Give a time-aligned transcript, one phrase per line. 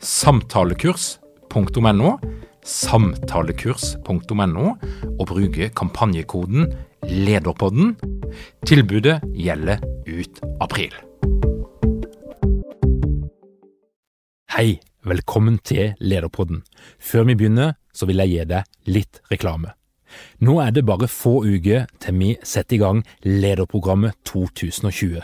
[0.00, 2.10] samtalekurs.no,
[2.64, 4.66] samtalekurs.no,
[5.18, 6.72] og bruke kampanjekoden
[7.04, 7.96] LEDERPODDEN.
[8.66, 9.78] Tilbudet gjelder
[10.08, 10.94] ut april.
[14.56, 16.62] Hei, velkommen til Lederpodden.
[16.98, 19.74] Før vi begynner, så vil jeg gi deg litt reklame.
[20.42, 25.22] Nå er det bare få uker til vi setter i gang Lederprogrammet 2020.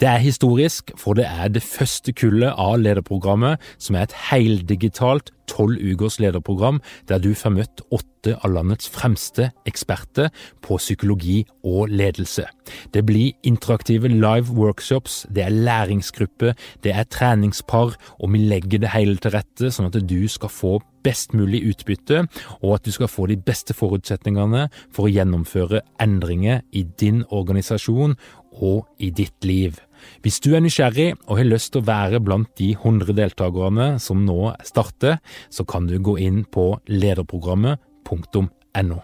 [0.00, 5.32] Det er historisk, for det er det første kullet av lederprogrammet som er et heldigitalt
[5.50, 10.32] tolv ukers lederprogram der du får møtt åtte av landets fremste eksperter
[10.64, 12.46] på psykologi og ledelse.
[12.92, 18.92] Det blir interaktive live workshops, det er læringsgrupper, det er treningspar, og vi legger det
[18.96, 22.24] hele til rette sånn at du skal få best mulig utbytte,
[22.66, 28.16] og at du skal få de beste forutsetningene for å gjennomføre endringer i din organisasjon
[28.60, 29.80] og i ditt liv.
[30.22, 34.24] Hvis du er nysgjerrig og har lyst til å være blant de 100 deltakerne som
[34.26, 35.18] nå starter,
[35.50, 39.02] så kan du gå inn på lederprogrammet.no.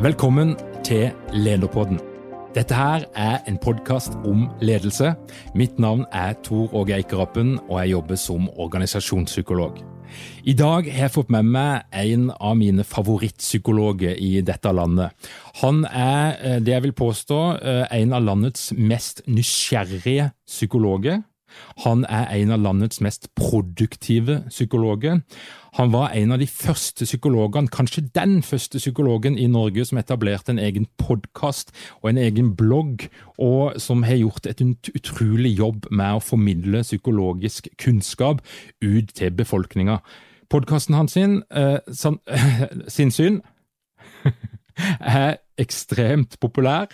[0.00, 2.00] Velkommen til Lederpodden.
[2.54, 5.12] Dette her er en podkast om ledelse.
[5.54, 9.78] Mitt navn er Tor Åge Eikerappen, og jeg jobber som organisasjonspsykolog.
[10.44, 15.14] I dag har jeg fått med meg en av mine favorittpsykologer i dette landet.
[15.62, 21.22] Han er, eh, det jeg vil påstå, eh, en av landets mest nysgjerrige psykologer.
[21.84, 25.20] Han er en av landets mest produktive psykologer.
[25.78, 30.50] Han var en av de første psykologene, kanskje den første psykologen i Norge som etablerte
[30.50, 31.70] en egen podkast
[32.02, 33.06] og en egen blogg,
[33.38, 34.62] og som har gjort et
[34.94, 38.42] utrolig jobb med å formidle psykologisk kunnskap
[38.82, 40.00] ut til befolkninga.
[40.50, 42.18] Podkasten hans sin, eh, san,
[42.88, 43.40] sin syn
[45.00, 46.90] er ekstremt populær.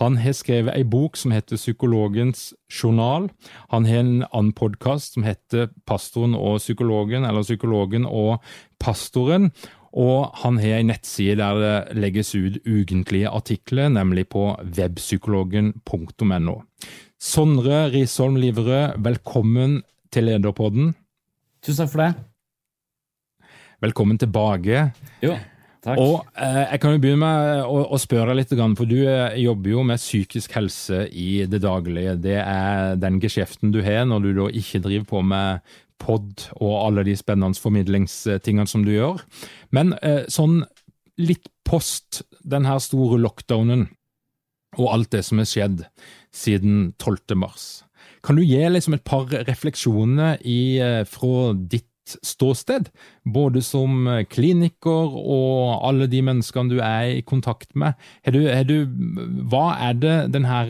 [0.00, 3.30] Han har skrevet ei bok som heter Psykologens journal.
[3.72, 8.42] Han har en annen podkast som heter Pastoren og psykologen, eller Psykologen og
[8.82, 9.50] pastoren.
[9.92, 16.56] Og han har ei nettside der det legges ut ukentlige artikler, nemlig på webpsykologen.no.
[17.22, 20.94] Sondre Risholm Liverød, velkommen til Lederpodden.
[21.62, 22.12] Tusen takk for det.
[23.82, 24.88] Velkommen tilbake.
[25.22, 25.36] Jo,
[25.82, 25.98] Takk.
[25.98, 29.72] Og eh, Jeg kan jo begynne med å, å spørre litt, for du eh, jobber
[29.74, 32.14] jo med psykisk helse i det daglige.
[32.22, 36.76] Det er den geskjeften du har når du da ikke driver på med pod og
[36.80, 39.22] alle de spennende formidlingstingene som du gjør.
[39.74, 40.62] Men eh, sånn
[41.20, 43.88] litt post den her store lockdownen
[44.78, 45.86] og alt det som har skjedd
[46.34, 47.36] siden 12.
[47.38, 47.82] mars.
[48.22, 51.88] Kan du gi liksom et par refleksjoner i, eh, fra ditt
[52.26, 52.90] ståsted,
[53.24, 57.96] både som kliniker og alle de menneskene du er i kontakt med.
[58.26, 58.76] Er du, er du,
[59.50, 60.60] hva er det denne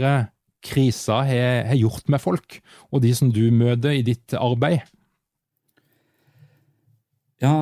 [0.63, 2.59] krisa har, har, gjort med folk,
[2.91, 4.85] og de som du møter i ditt arbeid?
[7.43, 7.55] Ja,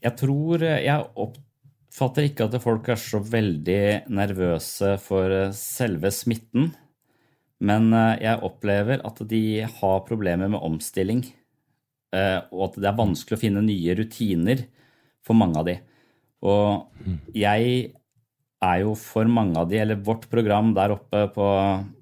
[0.00, 6.70] jeg tror Jeg oppfatter ikke at folk er så veldig nervøse for selve smitten.
[7.60, 11.26] Men jeg opplever at de har problemer med omstilling.
[12.10, 14.64] Eh, og at det er vanskelig å finne nye rutiner
[15.26, 15.76] for mange av de.
[16.46, 17.90] Og jeg
[18.60, 21.48] er jo for mange av de, eller vårt program der oppe på,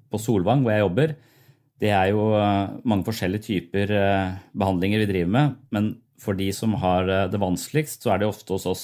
[0.09, 1.15] på Solvang, hvor jeg jobber,
[1.79, 5.59] det er jo eh, mange forskjellige typer eh, behandlinger vi driver med.
[5.75, 8.81] Men for de som har det vanskeligst, så er det ofte hos oss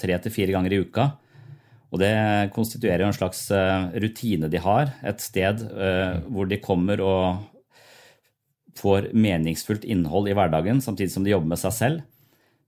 [0.00, 1.10] tre til fire ganger i uka.
[1.92, 2.14] Og det
[2.54, 3.42] konstituerer jo en slags
[4.00, 5.60] rutine de har, et sted
[6.24, 7.44] hvor de kommer og
[8.78, 12.04] får meningsfullt innhold i hverdagen samtidig som de jobber med seg selv.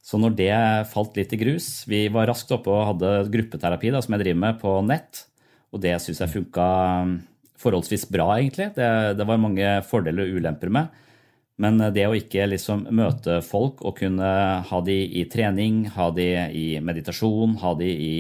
[0.07, 0.57] Så når det
[0.93, 4.43] falt litt i grus Vi var raskt oppe og hadde gruppeterapi da, som jeg driver
[4.45, 5.25] med på nett.
[5.75, 6.67] Og det syns jeg funka
[7.03, 7.17] um,
[7.59, 8.71] forholdsvis bra, egentlig.
[8.77, 8.89] Det,
[9.19, 11.03] det, var mange fordeler og ulemper med.
[11.59, 14.31] Men det å ikke liksom møte folk og kunne
[14.69, 18.13] ha de i trening, ha de i meditasjon, ha de i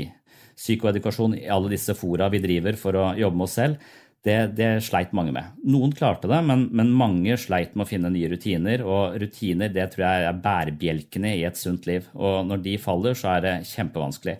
[0.56, 3.90] psykoedukasjon, i alle disse fora vi driver for å jobbe med oss selv,
[4.26, 5.54] det, det sleit mange med.
[5.70, 8.82] Noen klarte det, men, men, mange sleit med å finne nye rutiner.
[8.82, 12.08] Og rutiner det tror jeg er bærebjelkene i et sunt liv.
[12.18, 14.36] Og når de faller, så er det kjempevanskelig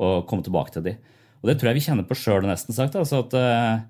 [0.00, 0.96] å komme tilbake til de.
[1.42, 2.96] Og det tror jeg vi kjenner på sjøl, nesten sagt.
[2.98, 3.86] altså at eh,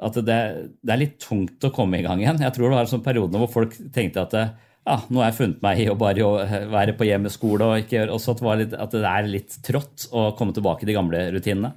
[0.00, 0.38] at det,
[0.80, 2.40] det, er litt tungt å komme i gang igjen.
[2.40, 5.60] Jeg tror det var sånn periode hvor folk tenkte at ja, nå har jeg funnet
[5.64, 6.24] meg i å bare
[6.72, 10.06] være på hjemmeskole, og ikke gjøre, også at det, litt, at det er litt trått
[10.16, 11.74] å komme tilbake i de gamle rutinene.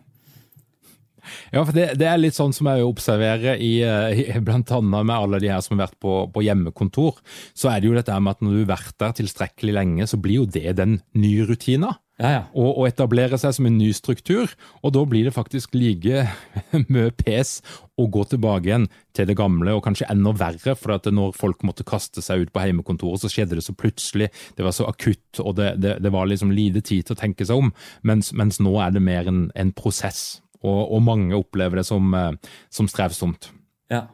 [1.54, 5.16] Ja, for det, det, er litt sånn som jeg observerer i, i blant annet med
[5.16, 7.20] alle de her som har vært på, på, hjemmekontor.
[7.58, 10.20] Så er det jo dette med at når du har vært der tilstrekkelig lenge, så
[10.22, 11.96] blir jo det den nye rutina.
[12.22, 12.42] Ja, ja.
[12.54, 14.52] Og, og etablere seg som en ny struktur.
[14.86, 16.28] Og da blir det faktisk like
[16.94, 17.58] mye pes
[17.98, 18.86] å gå tilbake igjen
[19.18, 20.76] til det gamle, og kanskje enda verre.
[20.78, 24.30] For at når folk måtte kaste seg ut på heimekontoret, så skjedde det så plutselig.
[24.58, 27.50] Det var så akutt, og det, det, det var liksom lite tid til å tenke
[27.50, 27.74] seg om.
[28.06, 30.43] Mens, mens nå er det mer en, en prosess.
[30.64, 32.32] Og, og, mange opplever det som, eh,
[32.72, 33.52] som strevsomt.
[33.92, 34.08] Ja,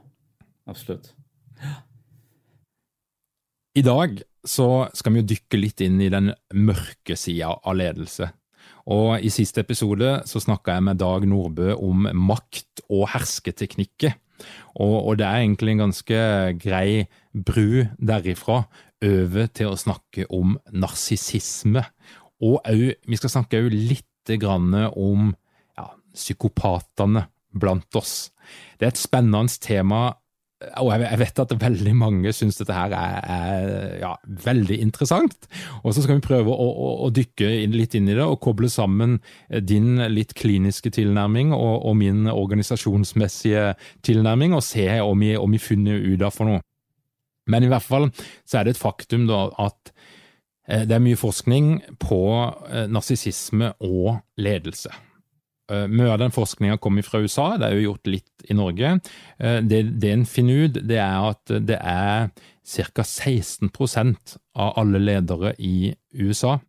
[0.69, 1.13] absolutt.
[3.77, 4.17] I dag
[4.47, 8.31] så skal vi jo dykke litt inn i den mørke sida av ledelse.
[8.89, 14.15] Og I siste episode så snakka jeg med Dag Nordbø om makt- og hersketeknikker.
[14.79, 16.19] Og, og, det er egentlig en ganske
[16.63, 17.05] grei
[17.35, 18.63] bru derifra
[19.05, 21.83] over til å snakke om narsissisme.
[22.41, 24.91] Og vi skal snakke litt om ja,
[26.15, 27.27] psykopatene
[27.59, 28.29] blant oss.
[28.77, 30.09] Det er et spennende tema
[30.59, 33.69] og jeg vet at veldig mange syns dette her er, er
[34.01, 34.09] ja,
[34.43, 35.47] veldig interessant.
[35.85, 38.41] Og så skal vi prøve å, å, å, dykke inn, litt inn i det og
[38.43, 43.71] koble sammen din litt kliniske tilnærming og, og min organisasjonsmessige
[44.03, 46.63] tilnærming, og se om vi, om vi finner ut av for noe.
[47.49, 48.09] Men i hvert fall
[48.43, 49.93] så er det et faktum da at
[50.67, 52.23] eh, det er mye forskning på
[52.67, 54.91] eh, narsissisme og ledelse.
[55.69, 58.95] Eh, mye av den forskninga kommer fra USA, det er jo gjort litt i Norge.
[59.37, 62.31] Eh, det, det en finner ut, det er at det er
[62.69, 63.05] ca.
[63.05, 66.59] 16% av alle ledere i USA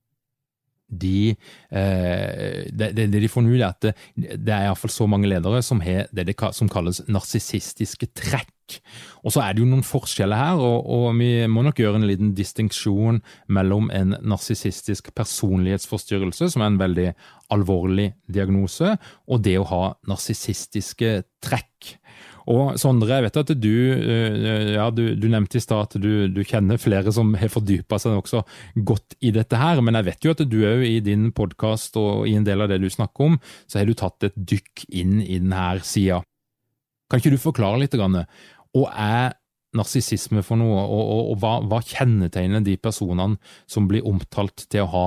[0.91, 1.35] de,
[1.71, 5.63] de, det, det, de får ut, er at det, det er iallfall så mange ledere
[5.65, 8.51] som har det, det som kalles narsissistiske trekk.
[9.27, 12.07] Og så er det jo noen forskjeller her, og, og vi må nok gjøre en
[12.09, 13.21] liten distinksjon
[13.53, 17.09] mellom en narsissistisk personlighetsforstyrrelse, som er en veldig
[17.55, 18.95] alvorlig diagnose,
[19.27, 21.97] og det å ha narsissistiske trekk.
[22.49, 26.29] Og Sondre, jeg vet at du, eh, ja, du, du nevnte i stad at du,
[26.33, 28.45] du, kjenner flere som har fordypa seg også
[28.87, 32.29] godt i dette her, men jeg vet jo at du òg i din podkast og
[32.31, 33.37] i en del av det du snakker om,
[33.69, 36.23] så har du tatt et dykk inn i denne sida.
[37.11, 37.97] Kan ikke du forklare litt?
[37.99, 38.23] Grann,
[38.79, 39.35] Og er
[39.77, 43.39] narsissisme for noe, og, og, og hva, hva, kjennetegner de personene
[43.71, 45.07] som blir omtalt til å ha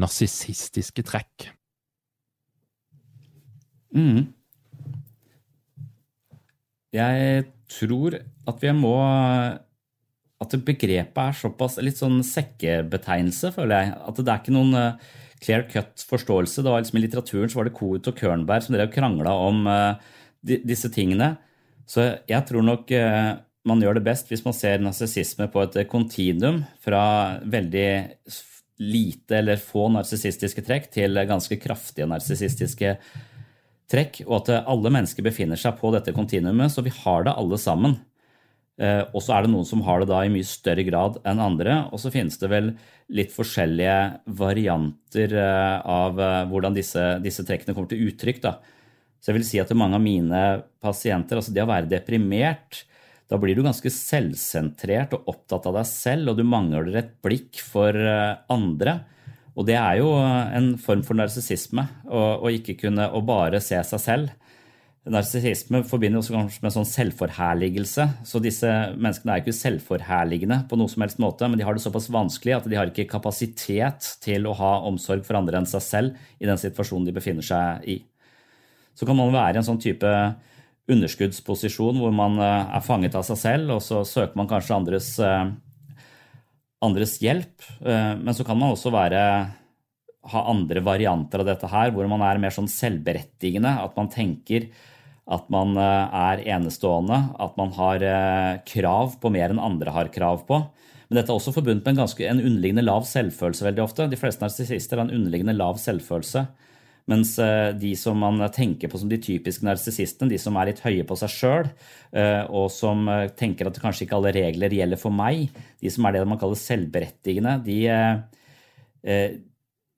[0.00, 1.50] narsissistiske trekk?
[3.94, 4.34] Mm.
[6.94, 8.94] Jeg tror at vi må
[10.44, 13.92] At begrepet er såpass litt sånn sekkebetegnelse, føler jeg.
[14.10, 16.60] At det er ikke noen uh, clear cut forståelse.
[16.60, 19.64] Det var liksom I litteraturen så var det Koht og Kørnberg som drev krangla om
[19.70, 19.94] uh,
[20.42, 21.36] disse tingene.
[21.88, 25.80] Så jeg tror nok uh, man gjør det best hvis man ser narsissisme på et
[25.88, 27.04] kontinuum fra
[27.40, 27.88] veldig
[28.84, 33.33] lite eller få narsissistiske trekk til ganske kraftige narsissistiske trekk
[33.90, 37.58] trekk, og at alle mennesker befinner seg på dette kontinuumet, så vi har det alle
[37.60, 37.98] sammen.
[38.74, 41.42] Eh, og så er det noen som har det da i mye større grad enn
[41.42, 42.72] andre, og så finnes det vel
[43.14, 43.98] litt forskjellige
[44.40, 48.42] varianter eh, av eh, hvordan disse, disse trekkene kommer til uttrykk.
[48.42, 48.56] Da.
[49.20, 50.42] Så jeg vil si at mange av mine
[50.82, 52.82] pasienter, altså det å være deprimert,
[53.30, 57.62] da blir du ganske selvsentrert og opptatt av deg selv, og du mangler et blikk
[57.62, 57.96] for
[58.52, 58.98] andre.
[59.54, 64.02] Og det er jo en form for narsissisme å ikke kunne å bare se seg
[64.02, 64.32] selv.
[65.04, 68.06] Narsissisme forbinder også kanskje med sånn selvforherligelse.
[68.24, 71.84] Så disse menneskene er ikke selvforherligende på noe som helst måte, men de har det
[71.84, 75.84] såpass vanskelig at de har ikke kapasitet til å ha omsorg for andre enn seg
[75.84, 77.98] selv i den situasjonen de befinner seg i.
[78.96, 80.08] Så kan man være i en sånn type
[80.90, 85.12] underskuddsposisjon hvor man eh, er fanget av seg selv, og så søker man kanskje andres
[85.20, 85.46] eh,
[86.84, 87.64] andres hjelp.
[87.84, 89.20] Eh, men så kan man også være,
[90.32, 93.76] ha andre varianter av dette her, hvor man er mer sånn selvberettigende.
[93.84, 94.68] At man tenker
[95.24, 100.12] at man eh, er enestående, at man har eh, krav på mer enn andre har
[100.12, 100.60] krav på.
[101.08, 104.08] Men dette er også forbundet med en, ganske, en underliggende lav selvfølelse veldig ofte.
[104.10, 106.46] De fleste narsissister har en underliggende lav selvfølelse.
[107.10, 107.34] Mens
[107.80, 111.16] de som man tenker på som de typiske narsissistene, de som er litt høye på
[111.20, 111.66] seg sjøl,
[112.48, 113.04] og som
[113.36, 115.50] tenker at kanskje ikke alle regler gjelder for meg,
[115.84, 117.78] de som er det man kaller selvberettigende, de,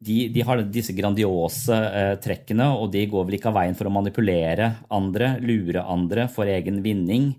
[0.03, 1.79] de, de har disse grandiose
[2.25, 6.51] trekkene, og de går vel ikke av veien for å manipulere andre, lure andre for
[6.51, 7.37] egen vinning.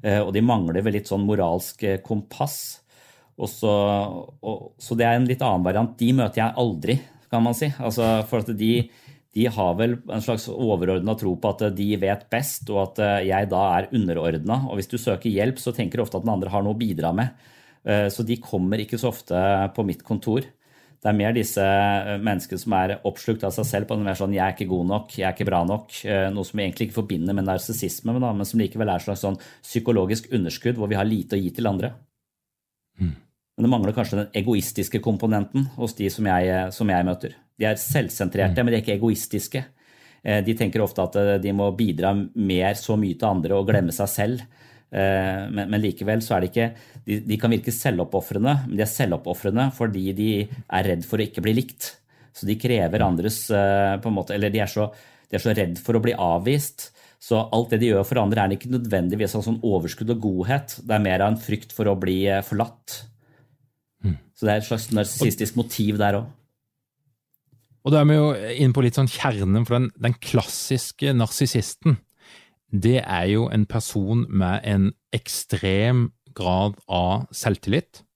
[0.00, 2.80] Og de mangler vel litt sånn moralsk kompass.
[3.36, 3.76] Og Så,
[4.40, 5.92] og, så, det er en litt annen variant.
[6.00, 6.96] De møter jeg aldri,
[7.28, 7.68] kan man si.
[7.76, 8.72] Altså, for at de,
[9.36, 13.26] de har vel en slags overordna tro på at de vet best, og at eh,
[13.28, 14.64] jeg da er underordna.
[14.66, 16.80] Og hvis du søker hjelp, så tenker du ofte at den andre har noe å
[16.80, 17.36] bidra med.
[17.86, 19.44] Eh, så de kommer ikke så ofte
[19.76, 20.48] på mitt kontor.
[21.00, 24.18] Det er mer disse eh, menneskene som er oppslukt av seg selv på den mer
[24.18, 25.94] sånn 'jeg er ikke god nok', 'jeg er ikke bra nok',
[26.34, 30.26] noe som egentlig ikke forbinder med narsissisme, men som likevel er et slags sånn psykologisk
[30.34, 31.94] underskudd hvor vi har lite å gi til andre.
[32.98, 33.14] Mm.
[33.60, 37.34] Men det mangler kanskje den egoistiske komponenten hos de som jeg, som jeg møter.
[37.60, 38.64] De er selvsentrerte, mm.
[38.64, 39.60] men de er ikke egoistiske.
[40.24, 43.68] Eh, de tenker ofte at eh, de må bidra mer så mye til andre og
[43.68, 44.46] glemme seg selv.
[44.88, 46.70] Eh, men, men likevel så er det ikke
[47.04, 51.28] De, de kan virke selvoppofrende, men de er selvoppofrende fordi de er redd for å
[51.28, 51.92] ikke bli likt.
[52.32, 54.86] Så de krever andres på en måte Eller de er så,
[55.28, 56.88] de er så redd for å bli avvist.
[57.20, 60.78] Så alt det de gjør for andre, er ikke nødvendigvis av sånn overskudd og godhet.
[60.80, 63.09] Det er mer av en frykt for å bli forlatt.
[64.40, 66.28] Så det er et slags narsissistisk motiv der òg.
[67.84, 71.98] Og da er vi jo inne på litt sånn kjernen, for den, den klassiske narsissisten,
[72.72, 76.06] det er jo en person med en ekstrem
[76.36, 78.06] grad av selvtillit.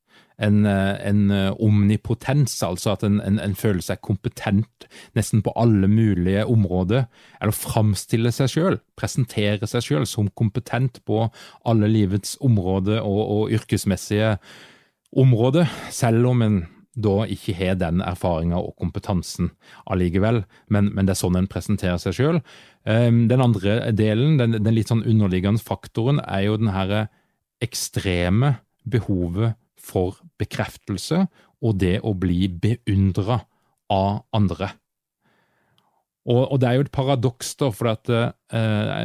[0.40, 1.28] En, en
[1.62, 7.04] omnipotens, altså at en, en, en, føler seg kompetent nesten på alle mulige områder.
[7.36, 11.26] Eller framstille seg sjøl, presentere seg sjøl som kompetent på
[11.68, 14.38] alle livets områder og, og yrkesmessige
[15.16, 16.62] område, selv om en
[16.94, 19.50] da ikke har den erfaringa og kompetansen
[19.90, 22.38] allikevel, men, men, det er sånn en presenterer seg sjøl.
[22.86, 27.08] Ehm, den andre delen, den, den, litt sånn underliggende faktoren, er jo den herre
[27.64, 28.56] ekstreme
[28.86, 31.24] behovet for bekreftelse
[31.64, 33.42] og det å bli beundra
[33.92, 34.70] av andre.
[36.24, 38.30] Og, og, det er jo et paradoks, da, for at, uh,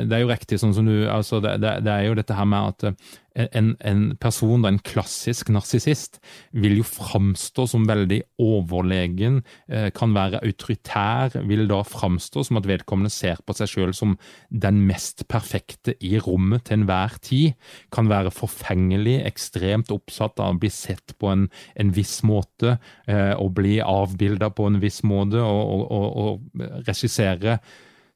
[0.07, 2.47] det er jo riktig sånn som du altså det, det, det, er jo dette her
[2.47, 3.09] med at
[3.55, 6.19] en, en, person, en klassisk narsissist,
[6.51, 9.41] vil jo framstå som veldig overlegen,
[9.71, 14.15] uh, kan være autoritær, vil da framstå som at vedkommende ser på seg sjøl som
[14.49, 17.57] den mest perfekte i rommet til enhver tid,
[17.95, 21.47] kan være forfengelig, ekstremt oppsatt av å bli sett på en,
[21.79, 22.77] en viss måte,
[23.09, 27.59] og bli avbilda på en viss måte, og, og, og regissere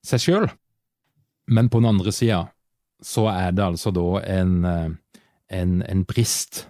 [0.04, 0.50] seg sjøl.
[1.48, 2.44] Men på den andre sida
[3.04, 4.92] så er det altså da en, eh,
[5.54, 6.66] en, en brist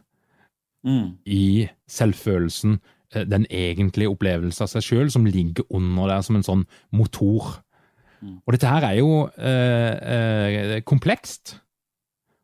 [0.86, 1.08] mm.
[1.25, 2.80] i selvfølelsen,
[3.16, 7.58] eh, den egentlige opplevelsen av seg sjøl, som ligger under der som en sånn motor.
[8.22, 8.40] Mm.
[8.46, 11.58] Og dette her er jo eh, eh, komplekst.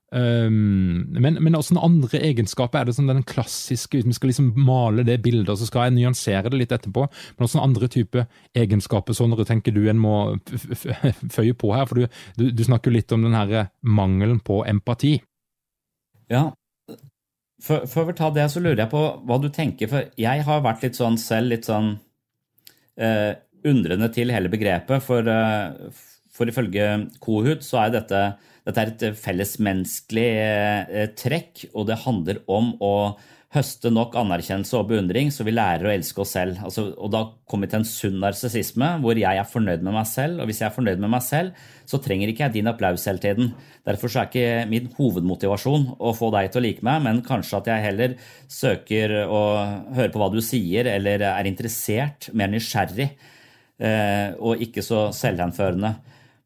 [0.09, 5.03] Um, men, men også andre egenskaper er det som den klassiske Vi skal liksom male
[5.05, 7.03] det bildet, så skal jeg nyansere det litt etterpå.
[7.37, 8.25] Men også andre type
[8.57, 10.15] egenskaper sånn du tenker du en må
[11.35, 11.85] føye på her?
[11.85, 15.19] For du, du, du snakker litt om den her mangelen på empati.
[16.31, 16.49] Ja.
[17.59, 19.89] Før vi tar det, så lurer jeg på hva du tenker.
[19.91, 21.97] For jeg har vært litt sånn selv, litt sånn
[22.99, 23.33] eh,
[23.67, 25.03] undrende til hele begrepet.
[25.03, 25.89] For, eh,
[26.31, 26.87] for ifølge
[27.23, 28.23] Kohut så er dette
[28.69, 32.93] dette er et fellesmenneskelig eh, trekk, og det handler om å
[33.49, 36.59] høste nok anerkjennelse og beundring, så vi lærer å elske oss selv.
[36.67, 40.05] Altså, og da kommer vi til en sunn narsissisme, hvor jeg er fornøyd med meg
[40.05, 40.43] selv.
[40.43, 43.23] Og hvis jeg er fornøyd med meg selv, så trenger ikke jeg din applaus hele
[43.23, 43.49] tiden.
[43.89, 47.73] Derfor er ikke min hovedmotivasjon å få deg til å like meg, men kanskje at
[47.73, 48.15] jeg heller
[48.53, 49.43] søker å
[49.97, 53.11] høre på hva du sier, eller er interessert, mer nysgjerrig,
[53.81, 55.95] eh, og ikke så selvhenførende.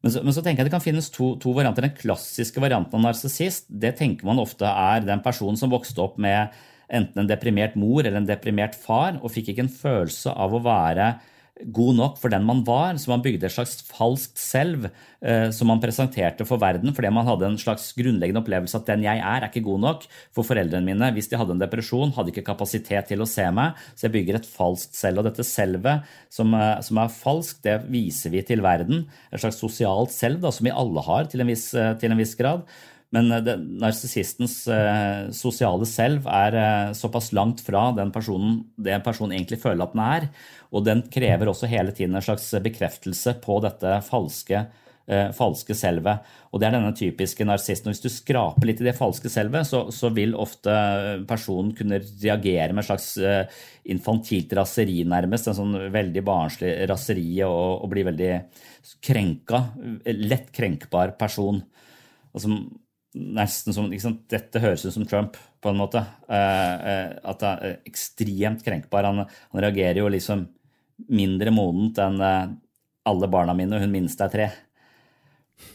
[0.04, 1.84] Men så, men så, tenker jeg det kan finnes to, to, varianter.
[1.84, 6.16] Den klassiske varianten av narsissist det tenker man ofte er den personen som vokste opp
[6.20, 6.52] med
[6.88, 10.64] enten en deprimert mor eller en deprimert far, og fikk ikke en følelse av å
[10.64, 11.14] være
[11.62, 14.88] god nok for den man var, så man bygde et slags falskt selv
[15.22, 19.04] eh, som man presenterte for verden fordi man hadde en slags grunnleggende opplevelse at den
[19.06, 21.12] jeg er, er ikke god nok for foreldrene mine.
[21.14, 24.40] Hvis de hadde en depresjon, hadde ikke kapasitet til å se meg, så jeg bygger
[24.40, 25.22] et falskt selv.
[25.22, 29.06] Og dette selvet som, eh, som er falskt, det viser vi til verden.
[29.30, 32.18] Et slags sosialt selv da, som vi alle har til en viss, eh, til en
[32.18, 32.66] viss grad.
[33.14, 33.50] Men eh,
[33.82, 39.60] narsissistens eh, sosiale selv er eh, såpass langt fra den personen det en person egentlig
[39.62, 40.30] føler at den er.
[40.74, 44.64] Og den krever også hele tiden en slags bekreftelse på dette falske
[45.06, 46.24] eh, falske selvet.
[46.52, 47.92] Og det er denne typiske narsisten.
[47.92, 50.74] Hvis du skraper litt i det falske selvet, så, så, vil ofte
[51.28, 53.60] personen kunne reagere med en slags eh,
[53.92, 55.50] infantilt raseri, nærmest.
[55.50, 58.32] En sånn veldig barnslig raseri og, og bli veldig
[59.04, 59.66] krenka.
[60.14, 61.62] Lett krenkbar person.
[62.34, 62.50] Altså,
[63.14, 63.88] nesten som,
[64.30, 66.02] Dette høres ut som Trump, på en måte.
[66.28, 69.06] Eh, eh, at han er ekstremt krenkbar.
[69.08, 70.46] Han, han reagerer jo liksom
[71.14, 72.52] mindre modent enn eh,
[73.08, 74.48] alle barna mine, og hun minste er tre.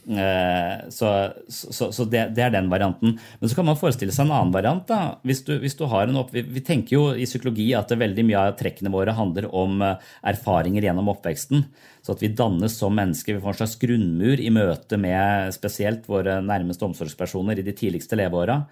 [0.10, 3.16] Eh, så, så, så det, det, er den varianten.
[3.40, 4.86] Men så kan man forestille seg en annen variant.
[4.90, 5.20] da.
[5.28, 6.34] Hvis du, hvis du har en opp...
[6.34, 10.12] Vi, vi, tenker jo i psykologi at veldig mye av trekkene våre handler om eh,
[10.34, 11.66] erfaringer gjennom oppveksten.
[12.02, 13.38] Så at vi dannes som mennesker.
[13.38, 18.20] Vi får en slags grunnmur i møte med spesielt våre nærmeste omsorgspersoner i de tidligste
[18.20, 18.64] leveåra.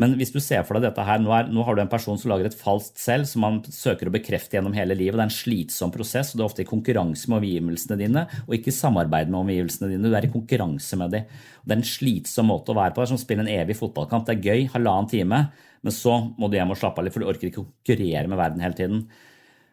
[0.00, 2.18] Men hvis du ser for deg dette her, nå, er, nå, har du en person
[2.18, 5.18] som lager et falskt selv som man søker å bekrefte gjennom hele livet.
[5.18, 8.56] Det er en slitsom prosess, og du er ofte i konkurranse med omgivelsene dine, og
[8.56, 10.10] ikke i samarbeid med omgivelsene dine.
[10.10, 11.40] Du er i konkurranse med dem.
[11.64, 13.02] Det er en slitsom måte å være på.
[13.02, 14.28] Det er som å spille en evig fotballkamp.
[14.28, 15.42] Det er gøy, halvannen time,
[15.80, 18.28] men så må du hjem og slappe av litt, for du orker ikke å konkurrere
[18.28, 19.04] med verden hele tiden.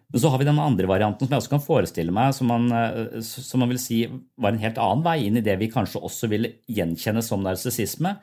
[0.08, 2.70] Men så har vi den andre varianten som jeg også kan forestille meg, som man,
[2.72, 4.06] eh, som man vil si
[4.40, 8.14] var en helt annen vei inn i det vi kanskje også vil gjenkjenne som narsissisme.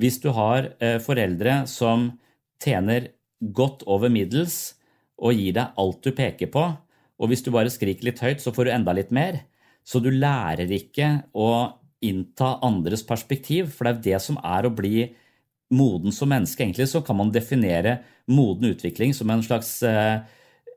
[0.00, 2.10] Hvis du har eh, foreldre som
[2.62, 3.10] tjener
[3.42, 4.74] godt over middels
[5.22, 6.64] og gir deg alt du peker på,
[7.22, 9.42] og hvis du bare skriker litt høyt, så får du enda litt mer.
[9.86, 11.50] Så du lærer ikke å
[12.02, 15.06] innta andres perspektiv, for det er det som er å bli
[15.72, 16.64] moden som menneske.
[16.64, 20.22] Egentlig så kan man definere moden utvikling som en slags eh,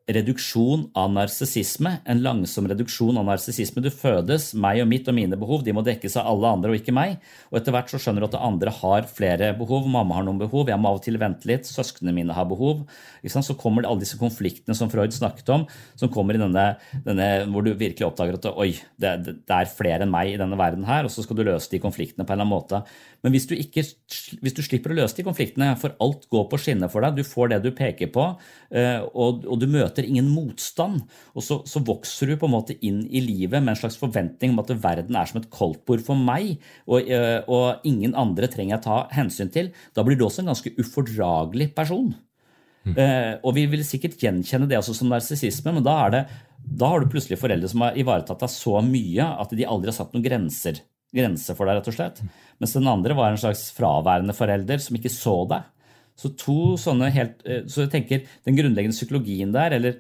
[0.06, 1.96] reduksjon av narsissisme.
[2.06, 3.82] En langsom reduksjon av narsissisme.
[3.82, 6.78] Du fødes, meg og mitt og mine behov de må dekkes av alle andre og
[6.78, 7.16] ikke meg.
[7.50, 9.88] Og etter hvert så skjønner du at andre har flere behov.
[9.90, 11.66] Mamma har noen behov, jeg må av og til vente litt.
[11.66, 12.86] Søsknene mine har behov.
[13.26, 15.66] Så kommer det alle disse konfliktene som Freud snakket om,
[15.98, 16.68] som kommer i denne,
[17.06, 18.72] denne hvor du virkelig oppdager at oi,
[19.02, 21.72] det, det, er flere enn meg i denne verden her, og så skal du løse
[21.74, 22.82] de konfliktene på en eller annen måte.
[23.26, 26.60] Men hvis du, ikke, hvis du slipper å løse de konfliktene, for alt går på
[26.62, 28.28] skinner for deg, du får det du peker på,
[28.70, 31.02] eh, og, og du møter ingen motstand,
[31.34, 34.54] og så, så, vokser du på en måte inn i livet med en slags forventning
[34.54, 38.78] om at verden er som et koldtbord for meg, og, eh, og, ingen andre trenger
[38.78, 42.14] jeg ta hensyn til, da blir du også en ganske ufordragelig person.
[42.86, 42.94] Mm.
[42.94, 46.28] Eh, og vi vil sikkert gjenkjenne det også som narsissisme, men da, det,
[46.62, 49.98] da har du plutselig foreldre som har ivaretatt deg så mye at de aldri har
[49.98, 52.22] satt noen grenser grense for deg, rett og slett.
[52.62, 55.72] Mens den andre var en slags fraværende forelder som ikke så deg.
[56.16, 59.98] Så to sånne helt, eh, så jeg tenker Den grunnleggende psykologien der eller,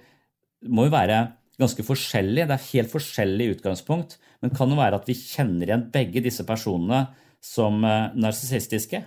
[0.63, 1.17] må jo være
[1.59, 2.47] ganske forskjellig.
[2.47, 6.45] Det er helt forskjellig utgangspunkt, men kan jo være at vi kjenner igjen begge disse
[6.47, 7.05] personene
[7.43, 9.03] som uh, narsissistiske.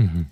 [0.00, 0.24] Mm -hmm.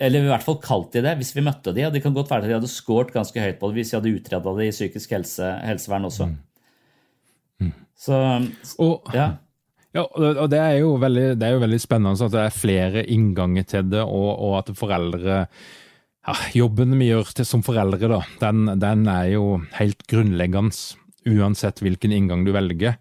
[0.00, 2.30] Eller i hvert fall kalt de det hvis vi møtte de, og Det kan godt
[2.30, 4.70] være at de hadde scoret ganske høyt på det hvis de hadde utreda det i
[4.70, 6.26] psykisk helse, helsevern også.
[6.26, 6.38] Mm.
[7.60, 7.72] Mm.
[7.96, 8.14] Så,
[8.78, 9.32] og, ja.
[9.96, 13.64] Ja, og det er jo veldig, er jo veldig spennende at det er flere innganger
[13.68, 15.44] til det, og, og at foreldre
[16.28, 20.76] ja, Jobben vi gjør til, som foreldre, da, den, den, er jo helt grunnleggende.
[21.28, 22.94] Uansett hvilken inngang du velger.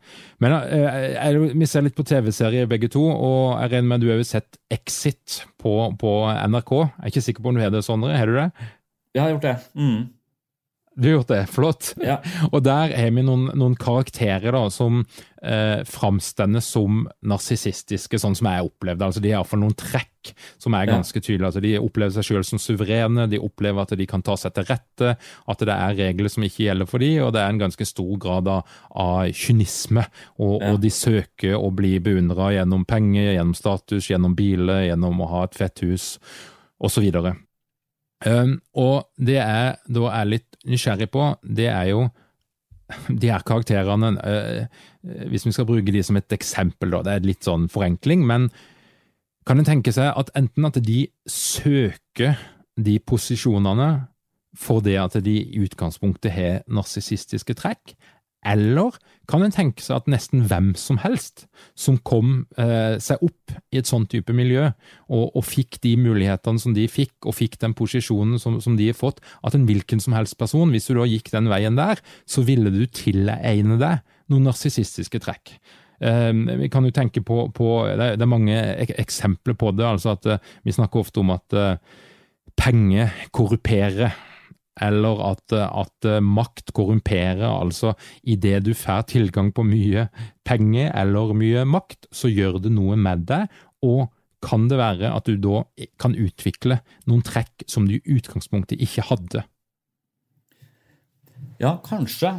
[0.43, 4.23] Men jeg Vi ser litt på TV-serier begge to, og jeg regner med du har
[4.27, 6.11] sett Exit på, på,
[6.49, 6.73] NRK.
[6.81, 8.17] Jeg er ikke sikker på om du har det, Sondre?
[8.17, 8.49] Har du det?
[9.15, 9.55] Jeg har gjort det.
[9.79, 10.01] Mm.
[10.97, 11.93] Du har gjort det, flott.
[12.01, 12.17] Ja.
[12.49, 15.03] Og der har vi noen, noen karakterer da, som
[15.45, 19.05] eh, framstender som narsissistiske, sånn som jeg opplevde.
[19.05, 21.51] Altså, de har iallfall noen trekk som er ganske tydelige.
[21.51, 24.65] Altså, de opplever seg selv som suverene, de opplever at de kan ta seg til
[24.71, 27.89] rette, at det er regler som ikke gjelder for dem, og det er en ganske
[27.93, 30.07] stor grad av, av kynisme.
[30.41, 30.71] Og, ja.
[30.71, 35.45] og, de søker å bli beundra gjennom penger, gjennom status, gjennom biler, gjennom å ha
[35.45, 36.15] et fett hus,
[36.81, 37.05] osv.
[38.25, 42.07] Um, og det jeg da er litt nysgjerrig på, det er jo
[43.21, 44.63] de her karakterene uh,
[45.29, 48.49] Hvis vi skal bruke de som et eksempel, da, det er litt sånn forenkling, men
[49.47, 52.35] kan en tenke seg at enten at de søker
[52.77, 53.91] de posisjonene
[54.57, 57.93] for det at de i utgangspunktet har narsissistiske trekk,
[58.47, 58.95] eller
[59.27, 63.81] kan en tenke seg at nesten hvem som helst som kom eh, seg opp i
[63.81, 64.69] et sånn type miljø,
[65.11, 68.87] og, og, fikk de mulighetene som de fikk, og fikk den posisjonen som, som, de
[68.87, 71.99] har fått, at en hvilken som helst person, hvis du da gikk den veien der,
[72.29, 73.99] så ville du tilegne deg
[74.31, 75.57] noen narsissistiske trekk.
[75.99, 76.31] Eh,
[76.63, 78.55] vi kan jo tenke på, på det, er, mange
[78.95, 79.87] eksempler på det.
[79.87, 81.75] altså at eh, Vi snakker ofte om at eh,
[82.57, 84.15] penger korruperer
[84.83, 87.47] eller at, at eh, makt korrumperer.
[87.47, 90.07] Altså, idet du får tilgang på mye
[90.47, 93.51] penger eller mye makt, så gjør det noe med deg.
[93.85, 94.07] og
[94.41, 95.63] kan det være at du da
[95.97, 99.43] kan utvikle noen trekk som du i utgangspunktet ikke hadde?
[101.57, 102.35] Ja, kanskje.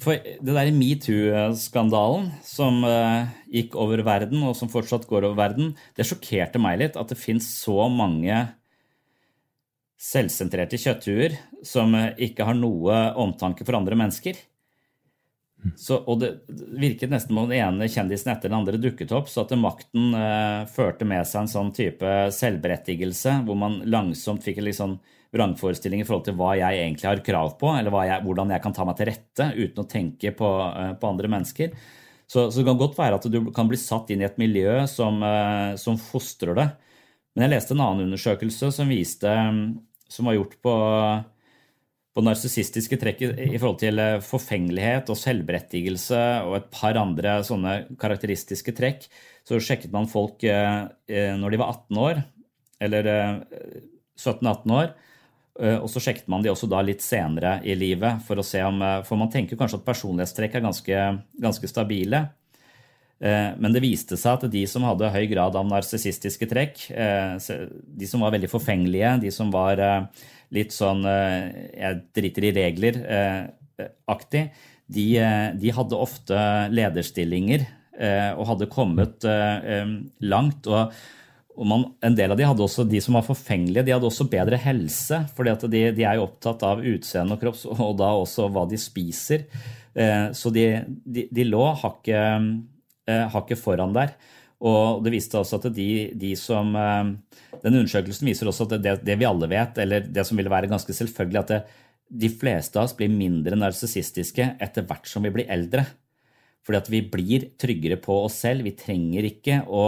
[0.00, 5.74] For det der metoo-skandalen som uh, gikk over verden, og som fortsatt går over verden,
[5.96, 8.38] det sjokkerte meg litt at det fins så mange
[10.00, 11.36] selvsentrerte kjøtthuer
[11.66, 14.38] som uh, ikke har noe omtanke for andre mennesker.
[15.76, 16.30] Så, og det
[16.80, 20.66] virket nesten som den ene kjendisen etter den andre dukket opp, så at makten eh,
[20.72, 24.96] førte med seg en sånn type selvberettigelse, hvor man langsomt fikk en litt sånn
[25.36, 28.76] vrangforestilling i forhold til hva jeg egentlig har krav på, eller jeg, hvordan jeg kan
[28.76, 31.76] ta meg til rette uten å tenke på, eh, på andre mennesker.
[32.30, 34.86] Så, så, det kan godt være at du kan bli satt inn i et miljø
[34.90, 36.68] som, eh, som fostrer det.
[37.34, 39.30] Men jeg leste en annen undersøkelse som viste,
[40.10, 40.74] som var gjort på
[42.10, 47.74] på narsissistiske trekk i forhold til eh, forfengelighet og selvberettigelse og et par andre sånne
[48.02, 49.06] karakteristiske trekk,
[49.46, 52.18] så sjekket man folk når de var 18 år,
[52.82, 53.08] eller
[54.18, 54.90] 17-18 år,
[55.60, 58.62] Eh, og så sjekket man de også da litt senere i livet for å se
[58.64, 61.00] om eh, For man tenker kanskje at personlighetstrekk er ganske,
[61.42, 62.24] ganske stabile.
[63.20, 68.08] Eh, men det viste seg at de som hadde høy grad av narsissistiske trekk, de
[68.08, 69.82] som var veldig forfengelige, de som var
[70.50, 74.44] litt sånn jeg driter i regler-aktig,
[74.90, 75.06] de,
[75.60, 76.40] de, hadde ofte
[76.72, 77.68] lederstillinger
[78.34, 79.28] og hadde kommet
[80.24, 80.66] langt.
[80.66, 80.90] og
[81.60, 84.28] og man, en del av de hadde også, de som var forfengelige, de hadde også
[84.32, 85.18] bedre helse.
[85.36, 88.78] For de, de, er jo opptatt av utseende og kropp, og da også hva de
[88.80, 89.44] spiser.
[89.92, 90.66] Eh, så de,
[91.04, 92.46] de, lå hakket, eh,
[93.34, 94.14] hakket foran der.
[94.60, 97.12] Og det viste også at de, de som eh,
[97.64, 100.68] Den undersøkelsen viser også at det, det, vi alle vet, eller det som ville være
[100.70, 101.62] ganske selvfølgelig, at det,
[102.10, 105.84] de fleste av oss blir mindre narsissistiske etter hvert som vi blir eldre.
[106.66, 108.66] Fordi at vi blir tryggere på oss selv.
[108.66, 109.84] Vi trenger ikke å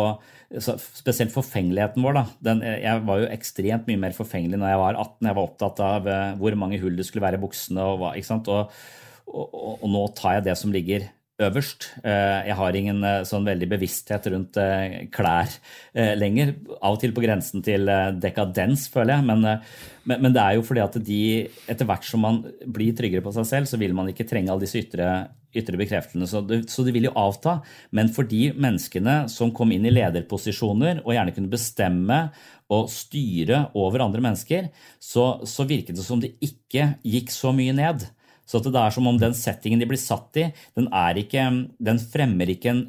[0.53, 2.13] Spesielt forfengeligheten vår.
[2.13, 2.23] da.
[2.45, 5.29] Den, jeg var jo ekstremt mye mer forfengelig når jeg var 18.
[5.31, 6.11] Jeg var opptatt av
[6.43, 7.87] hvor mange hull det skulle være i buksene.
[7.89, 8.75] Og, hva, og,
[9.33, 11.07] og, og, nå tar jeg det som ligger
[11.43, 11.89] øverst.
[12.05, 14.59] Uh, jeg har ingen uh, sånn veldig bevissthet rundt
[15.15, 15.55] klær
[15.93, 16.55] lenger.
[16.81, 17.89] Av og til på grensen til
[18.23, 19.29] dekadens, føler jeg.
[19.31, 19.47] Men,
[20.13, 21.23] men, det er jo fordi at de,
[21.71, 24.67] etter hvert som man blir tryggere på seg selv, så vil man ikke trenge alle
[24.67, 25.13] disse ytre
[25.57, 26.29] ytre bekreftelsene.
[26.29, 27.59] Så, så det vil jo avta.
[27.95, 32.23] Men for de menneskene som kom inn i lederposisjoner og gjerne kunne bestemme
[32.73, 37.75] og styre over andre mennesker, så, så virket det som det ikke gikk så mye
[37.77, 38.07] ned.
[38.49, 40.89] Så det er som om den settingen de blir satt i, den,
[41.21, 41.45] ikke,
[41.79, 42.81] den fremmer ikke en,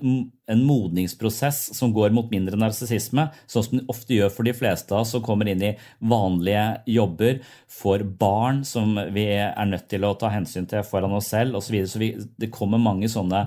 [0.50, 4.96] en, modningsprosess som går mot mindre narsissisme, sånn som den ofte gjør for de fleste
[4.96, 5.76] av oss som kommer inn i
[6.10, 11.32] vanlige jobber, for barn som vi er nødt til å ta hensyn til foran oss
[11.36, 11.80] selv osv.
[11.84, 12.12] Så, så vi,
[12.42, 13.46] det kommer mange sånne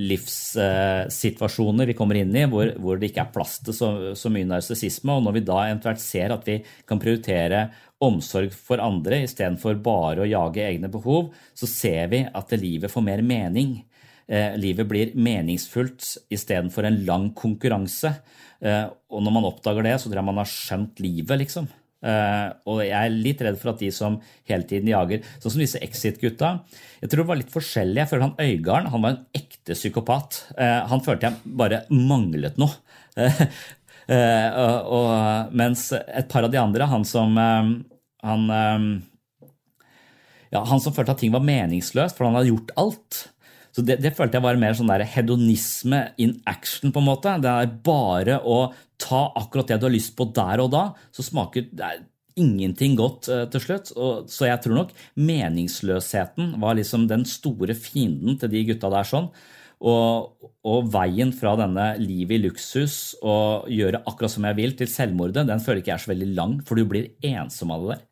[0.00, 4.48] livssituasjoner vi kommer inn i hvor, hvor, det ikke er plass til så, så mye
[4.48, 5.14] narsissisme.
[5.14, 6.56] Og når vi da eventuelt ser at vi
[6.88, 7.68] kan prioritere
[8.00, 13.04] omsorg for andre istedenfor bare å jage egne behov, så ser vi at livet får
[13.04, 13.78] mer mening.
[14.30, 18.14] Eh, livet blir meningsfullt istedenfor en lang konkurranse.
[18.60, 21.68] Eh, og når man oppdager det, så tror jeg man har skjønt livet, liksom.
[22.00, 24.14] Uh, og jeg er litt redd for at de som
[24.48, 26.54] hele tiden jager Sånn som disse Exit-gutta.
[27.02, 27.98] Jeg tror det var litt forskjellig.
[28.00, 30.38] Jeg føler han Øygarden han var en ekte psykopat.
[30.54, 32.72] Uh, han følte jeg bare manglet noe.
[34.10, 37.36] Uh, og, mens et par av de andre, han som
[38.22, 38.46] han,
[40.50, 43.20] ja, han som følte at ting var meningsløst, for han hadde gjort alt.
[43.70, 46.92] Så det, det, følte jeg var mer sånn der hedonisme in action.
[46.92, 47.36] på en måte.
[47.42, 51.24] Det er bare å ta akkurat det du har lyst på der og da, så
[51.24, 51.70] smaker
[52.40, 53.94] ingenting godt uh, til slutt.
[53.96, 59.08] Og, så jeg tror nok meningsløsheten var liksom den store fienden til de gutta der
[59.08, 59.30] sånn.
[59.80, 64.90] Og, og, veien fra denne livet i luksus og gjøre akkurat som jeg vil, til
[64.92, 67.94] selvmordet, den føler ikke jeg er så veldig lang, for du blir ensom av det
[67.94, 68.06] der.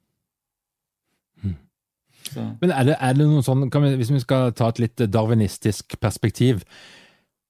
[2.28, 2.44] Så.
[2.60, 5.96] Men er det, er det noe sånn, vi, Hvis vi skal ta et litt darwinistisk
[6.02, 6.64] perspektiv,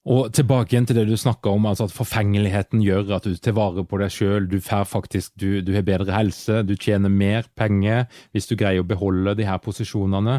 [0.09, 3.57] og tilbake igjen til det du snakka om, altså at forfengeligheten gjør at du tar
[3.59, 8.49] vare på deg sjøl, du, du, du, har bedre helse, du tjener mer penger hvis
[8.49, 10.39] du greier å beholde de her posisjonene.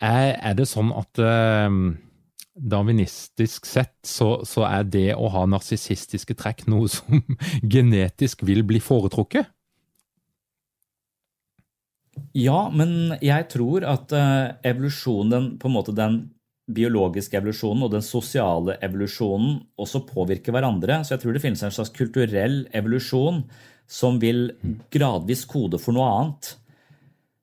[0.00, 1.76] Er, er det sånn at eh,
[2.72, 7.20] darwinistisk sett så, så, er det å ha narsissistiske trekk noe som
[7.74, 9.50] genetisk vil bli foretrukket?
[12.36, 16.22] Ja, men jeg tror at uh, evolusjonen, på en måte den
[16.70, 21.00] biologiske evolusjonen og den sosiale evolusjonen også påvirker hverandre.
[21.04, 23.42] Så jeg tror det finnes en slags kulturell evolusjon
[23.90, 24.52] som vil
[24.94, 26.54] gradvis kode for noe annet.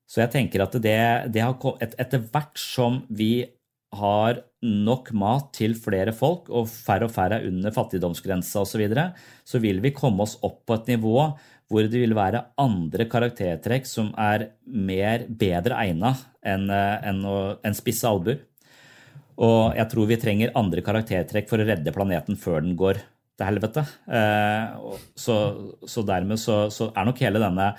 [0.08, 1.00] Så jeg tenker at det,
[1.36, 3.50] det har, et, etter hvert som vi
[3.98, 8.80] har nok mat til flere folk, og færre og færre er under fattigdomsgrensa osv., så,
[8.82, 9.06] videre,
[9.48, 11.18] så vil vi komme oss opp på et nivå
[11.68, 16.14] hvor det vil være andre karaktertrekk som er mer bedre egna
[16.48, 18.40] enn en, en spisse albuer.
[19.38, 23.02] Og jeg tror vi trenger andre karaktertrekk for å redde planeten før den går
[23.38, 23.84] til helvete.
[25.20, 25.36] Så,
[25.86, 27.70] så dermed så, så er nok hele denne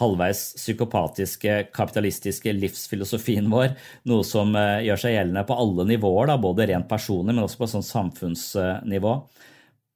[0.00, 3.74] halvveis psykopatiske, kapitalistiske livsfilosofien vår
[4.08, 7.68] noe som gjør seg gjeldende på alle nivåer, da, både rent personlig, men også på
[7.74, 9.14] sånn samfunnsnivå.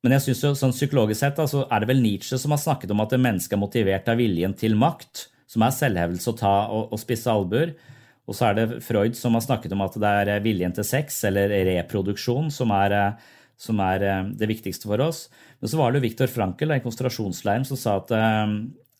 [0.04, 2.90] Men jeg synes jo, sånn psykologisk sett da, er det vel Nietzsche som har snakket
[2.92, 6.92] om at mennesket er motivert av viljen til makt, som er selvhevdelse å ta og,
[6.92, 7.72] og spisse albuer.
[8.28, 11.22] Og så er det Freud som har snakket om at det er viljen til sex,
[11.28, 13.16] eller reproduksjon, som er,
[13.56, 14.04] som er
[14.36, 15.26] det viktigste for oss.
[15.60, 18.12] Men så var det jo Viktor Frankel i konsentrasjonsleiren som sa at,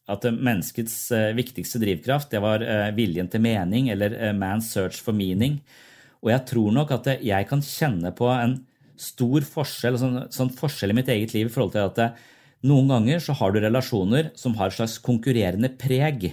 [0.09, 0.99] at menneskets
[1.37, 2.65] viktigste drivkraft det var
[2.97, 5.61] viljen til mening, eller man's search for meaning.
[6.25, 8.63] Og jeg tror nok at jeg kan kjenne på en
[9.01, 12.19] stor forskjell, sånn, sånn forskjell i mitt eget liv i forhold til at
[12.65, 16.31] noen ganger så har du relasjoner som har et slags konkurrerende preg.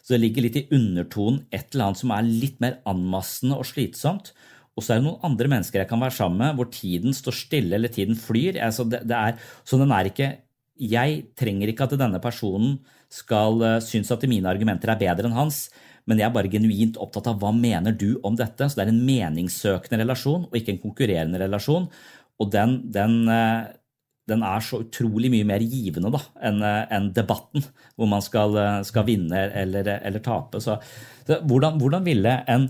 [0.00, 3.66] Så det ligger litt i undertonen et eller annet som er litt mer anmassende og
[3.68, 4.30] slitsomt.
[4.76, 7.36] Og så er det noen andre mennesker jeg kan være sammen med, hvor tiden står
[7.36, 8.60] stille eller tiden flyr.
[8.62, 10.34] Altså det, det er, så den er ikke
[10.76, 12.74] Jeg trenger ikke at denne personen
[13.08, 15.70] skal uh, synes at mine argumenter er bedre enn hans,
[16.06, 18.68] men jeg er bare genuint opptatt av hva mener du om dette.
[18.68, 21.88] Så det er en meningssøkende relasjon og ikke en konkurrerende relasjon.
[22.38, 23.66] Og den, den uh,
[24.26, 27.62] den er så utrolig mye mer givende da, enn en debatten,
[27.94, 30.60] hvor man skal, skal vinne eller, eller, tape.
[30.62, 30.78] Så,
[31.28, 32.66] så hvordan, hvordan, ville en,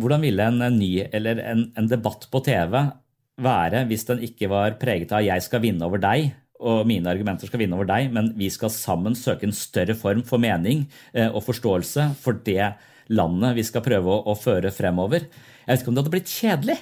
[0.00, 2.76] hvordan, ville en, ny eller en, en, debatt på TV
[3.40, 7.48] være hvis den ikke var preget av 'jeg skal vinne over deg', og mine argumenter
[7.48, 11.28] skal vinne over deg, men vi skal sammen søke en større form for mening eh,
[11.28, 12.74] og forståelse for det
[13.10, 15.26] landet vi skal prøve å, å føre fremover?
[15.64, 16.78] Jeg vet ikke om det hadde blitt kjedelig,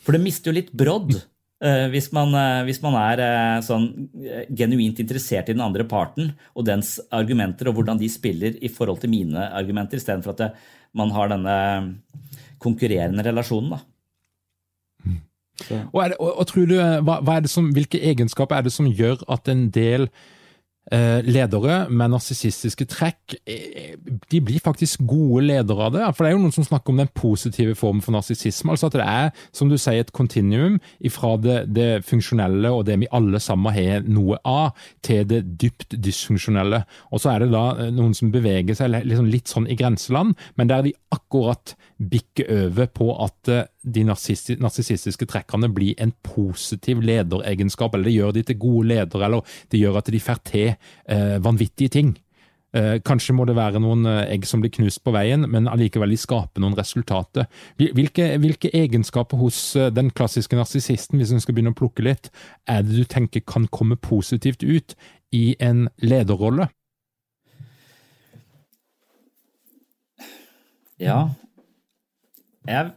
[0.00, 1.14] for det mister jo litt brodd
[1.60, 4.08] Eh, hvis man, eh, hvis man, er sånn
[4.56, 9.02] genuint interessert i den andre parten og dens argumenter og hvordan de spiller i forhold
[9.02, 10.56] til mine argumenter, istedenfor at
[10.96, 11.56] man har denne
[12.60, 13.76] konkurrerende relasjonen.
[13.76, 13.89] Da.
[15.92, 19.24] Og, det, og, og, tror du, hva, hva som, Hvilke egenskaper er det som gjør
[19.30, 20.08] at en del
[20.90, 23.92] Eh, ledere med narsissistiske trekk eh,
[24.32, 26.06] de blir faktisk gode ledere av det.
[26.16, 28.72] For det er jo noen som snakker om den positive formen for narsissisme.
[28.72, 30.80] Altså at det er som du sier, et kontinuum
[31.14, 34.72] fra det, det, funksjonelle og det vi alle sammen har noe av,
[35.06, 36.82] til det dypt dysfunksjonelle.
[37.14, 40.34] Og så er det da eh, noen som beveger seg liksom litt sånn i grenseland,
[40.58, 47.94] men der de akkurat bikker over på at de narsissistiske trekkene blir en positiv lederegenskap,
[47.94, 51.38] eller det gjør de til gode ledere, eller det gjør at de får til eh,
[51.44, 52.16] vanvittige ting.
[52.70, 56.12] Eh, kanskje må det være noen eh, egg som blir knust på veien, men allikevel
[56.14, 57.48] de skaper noen resultater.
[57.80, 62.30] Hvilke, hvilke egenskaper hos eh, den klassiske narsissisten, hvis en skal begynne å plukke litt,
[62.70, 64.94] er det du tenker kan komme positivt ut
[65.34, 66.68] i en lederrolle?
[71.00, 71.30] Ja,
[72.68, 72.92] jeg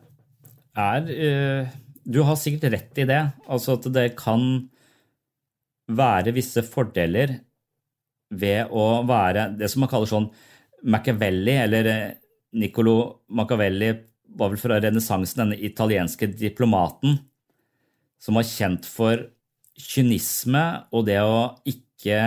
[0.78, 3.22] er uh, Du har sikkert rett i det.
[3.48, 4.68] Altså at det kan
[5.94, 7.38] være visse fordeler
[8.34, 10.32] ved å være det som man kaller sånn
[10.84, 12.16] Machiavelli, eller eh,
[12.60, 12.96] Niccolo
[13.32, 13.92] Machiavelli
[14.36, 17.20] var vel fra renessansen, denne italienske diplomaten
[18.20, 19.22] som var kjent for
[19.80, 22.20] kynisme og det å ikke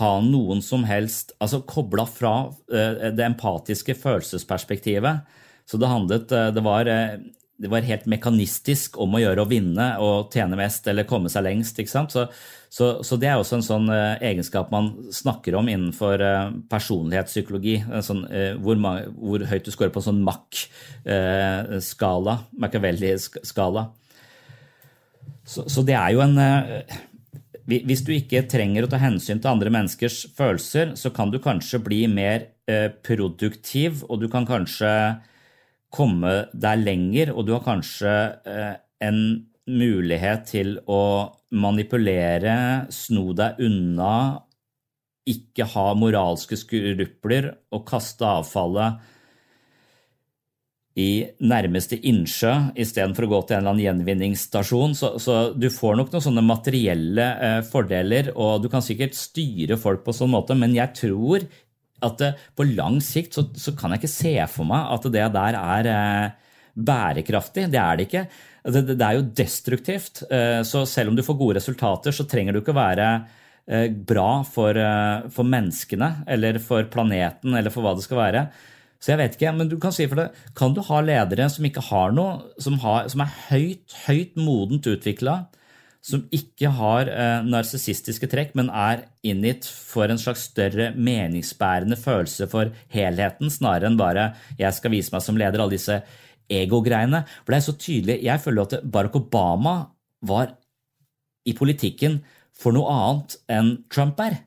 [0.00, 6.50] ha noen som helst Altså kobla fra uh, det empatiske følelsesperspektivet så det handlet eh,
[6.54, 7.18] det var, eh,
[7.62, 11.44] det var, helt mekanistisk om å gjøre å vinne og tjene mest eller komme seg
[11.46, 11.78] lengst.
[11.78, 12.14] ikke sant?
[12.14, 12.26] Så,
[12.72, 17.76] så, så det er også en sånn uh, egenskap man snakker om innenfor uh, personlighetspsykologi.
[18.02, 18.80] Sånn, uh, hvor,
[19.14, 23.86] hvor, høyt du scorer på en sånn Mac-skala, Machiavelli-skala.
[25.46, 26.38] Så, så, det er jo en
[27.66, 31.78] Hvis du ikke trenger å ta hensyn til andre menneskers følelser, så kan du kanskje
[31.82, 32.48] bli mer
[33.06, 34.90] produktiv, og du kan kanskje
[35.92, 38.12] komme deg lenger, og du har kanskje
[38.48, 38.74] eh,
[39.04, 39.22] en
[39.68, 41.02] mulighet til å
[41.54, 44.14] manipulere, sno deg unna,
[45.28, 49.10] ikke ha moralske skrupler og kaste avfallet
[50.98, 52.50] i nærmeste innsjø
[52.82, 54.96] istedenfor å gå til en eller annen gjenvinningsstasjon.
[54.98, 59.78] Så, så, du får nok noen sånne materielle eh, fordeler, og du kan sikkert styre
[59.80, 61.46] folk på sånn måte, men jeg tror
[62.06, 62.22] at
[62.58, 65.90] på lang sikt så, så, kan jeg ikke se for meg at det der er
[65.92, 67.68] eh, bærekraftig.
[67.72, 68.24] Det er det ikke.
[68.62, 70.24] Det, det, er jo destruktivt.
[70.30, 73.08] Eh, så selv om du får gode resultater, så trenger du ikke være
[73.66, 78.46] eh, bra for, eh, for, menneskene eller for planeten eller for hva det skal være.
[79.02, 81.66] Så jeg vet ikke, men du kan si for det, kan du ha ledere som
[81.66, 85.40] ikke har noe, som, har, som er høyt, høyt modent utvikla,
[86.02, 92.48] som ikke har eh, narsissistiske trekk, men er inngitt for en slags større meningsbærende følelse
[92.50, 96.02] for helheten, snarere enn bare 'jeg skal vise meg som leder', alle disse
[96.50, 97.24] ego-greiene.
[97.44, 98.22] For det er så tydelig.
[98.22, 99.86] Jeg føler at Barack Obama
[100.22, 100.56] var
[101.46, 102.20] i politikken
[102.52, 104.42] for noe annet enn Trump er.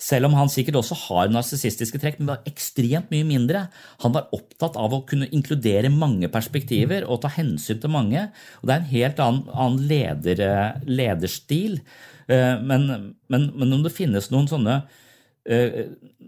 [0.00, 3.66] Selv om han sikkert også har narsissistiske trekk, men var ekstremt mye mindre.
[4.02, 8.26] Han var opptatt av å kunne inkludere mange perspektiver og ta hensyn til mange.
[8.60, 10.42] Og det er en helt annen, annen leder,
[10.88, 11.78] lederstil.
[12.26, 15.80] Eh, men, men, men, om det finnes noen sånne uh,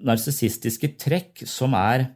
[0.07, 2.11] narsissistiske trekk som er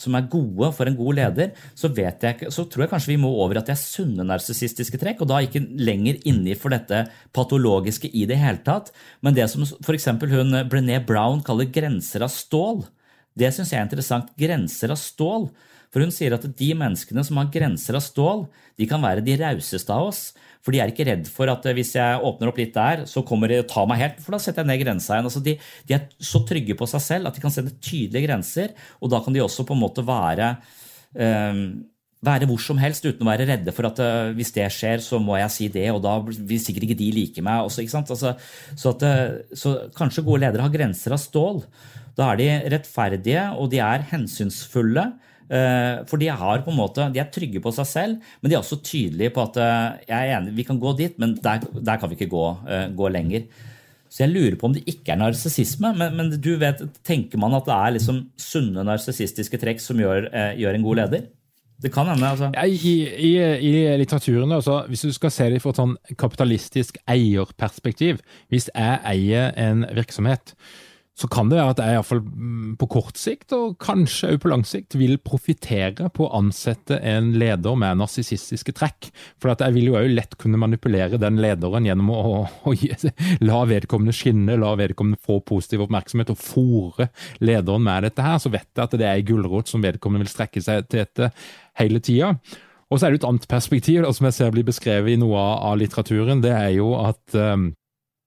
[0.00, 3.30] som er gode for en god leder, så, jeg, så, tror jeg kanskje vi må
[3.44, 7.04] over at det er sunne narsissistiske trekk, og da ikke lenger inni for dette
[7.36, 8.90] patologiske i det hele tatt.
[9.22, 10.10] Men det som f.eks.
[10.34, 12.82] hun Brené Brown kaller grenser av stål,
[13.38, 14.34] det syns jeg er interessant.
[14.38, 15.48] Grenser av stål.
[15.94, 19.36] For hun sier at de menneskene som har grenser av stål, de kan være de
[19.38, 20.24] rauseste av oss.
[20.64, 23.52] For de er ikke redd for at hvis jeg åpner opp litt der, så kommer
[23.52, 25.28] de og tar meg helt, for da setter jeg ned grensa igjen.
[25.28, 28.72] Altså de, de, er så trygge på seg selv at de kan sende tydelige grenser,
[29.04, 30.54] og da kan de også på en måte være
[31.20, 31.66] um,
[32.24, 35.20] være hvor som helst uten å være redde for at uh, hvis det skjer, så
[35.20, 37.68] må jeg si det, og da vil sikkert ikke de like meg.
[37.68, 38.32] Også, altså,
[38.72, 39.04] så, at,
[39.52, 41.60] så, kanskje gode ledere har grenser av stål.
[42.16, 45.10] Da er de rettferdige, og de er hensynsfulle.
[45.44, 46.30] Eh, for de,
[46.72, 50.08] måte, de er trygge på seg selv, men de er også tydelige på at eh,
[50.08, 52.88] jeg er enig, vi kan gå dit, men der, der kan vi ikke gå, eh,
[52.96, 53.44] gå, lenger.
[54.08, 57.56] Så jeg lurer på om det ikke er narsissisme, men, men, du vet, tenker man
[57.58, 61.26] at det er liksom sunne narsissistiske trekk som gjør, gjør, en god leder?
[61.82, 62.28] Det kan hende.
[62.30, 62.52] altså.
[62.54, 68.22] I, i, I, litteraturen, altså, hvis du skal se det fra et sånn kapitalistisk eierperspektiv
[68.48, 70.54] Hvis jeg eier en virksomhet,
[71.14, 74.50] så kan det være at jeg iallfall mm, på kort sikt, og kanskje også på
[74.50, 79.12] lang sikt, vil profitere på å ansette en leder med narsissistiske trekk.
[79.38, 82.74] For jeg vil jo òg lett kunne manipulere den lederen gjennom å, å, å,
[83.48, 87.08] la vedkommende skinne, la vedkommende få positiv oppmerksomhet og fòre
[87.46, 88.42] lederen med dette her.
[88.42, 91.30] Så vet jeg at det er ei gulrot som vedkommende vil strekke seg til etter
[91.78, 92.34] hele tida.
[92.90, 95.78] Og så er det et annet perspektiv som jeg ser blir beskrevet i noe av,
[95.78, 96.42] litteraturen.
[96.42, 97.70] Det er jo at um,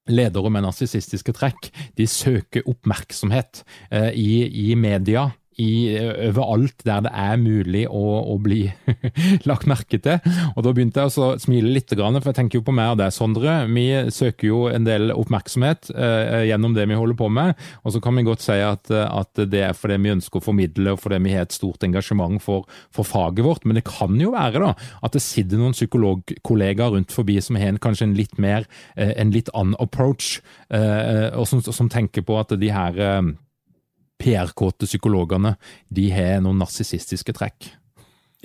[0.07, 5.97] ledere med narsissistiske trekk de søker oppmerksomhet eh, i, i media i,
[6.29, 8.67] overalt der det er mulig å, å bli
[9.49, 10.19] lagt merke til.
[10.53, 13.13] Og Da begynte jeg å smile litt, for jeg tenker jo på meg og deg,
[13.15, 13.59] Sondre.
[13.71, 17.57] Vi søker jo en del oppmerksomhet eh, gjennom det vi holder på med.
[17.83, 20.93] Og så kan vi godt si at, at det er fordi vi ønsker å formidle
[20.93, 23.65] og fordi vi har et stort engasjement for, for, faget vårt.
[23.65, 27.73] Men det kan jo være da, at det sitter noen psykologkollegaer rundt forbi som har
[27.73, 30.37] en, kanskje en litt mer, eh, en litt annen approach,
[30.69, 33.33] eh, og som, som tenker på at de her eh,
[34.21, 35.55] PR-kåte psykologene,
[35.93, 37.69] de har noen narsissistiske trekk.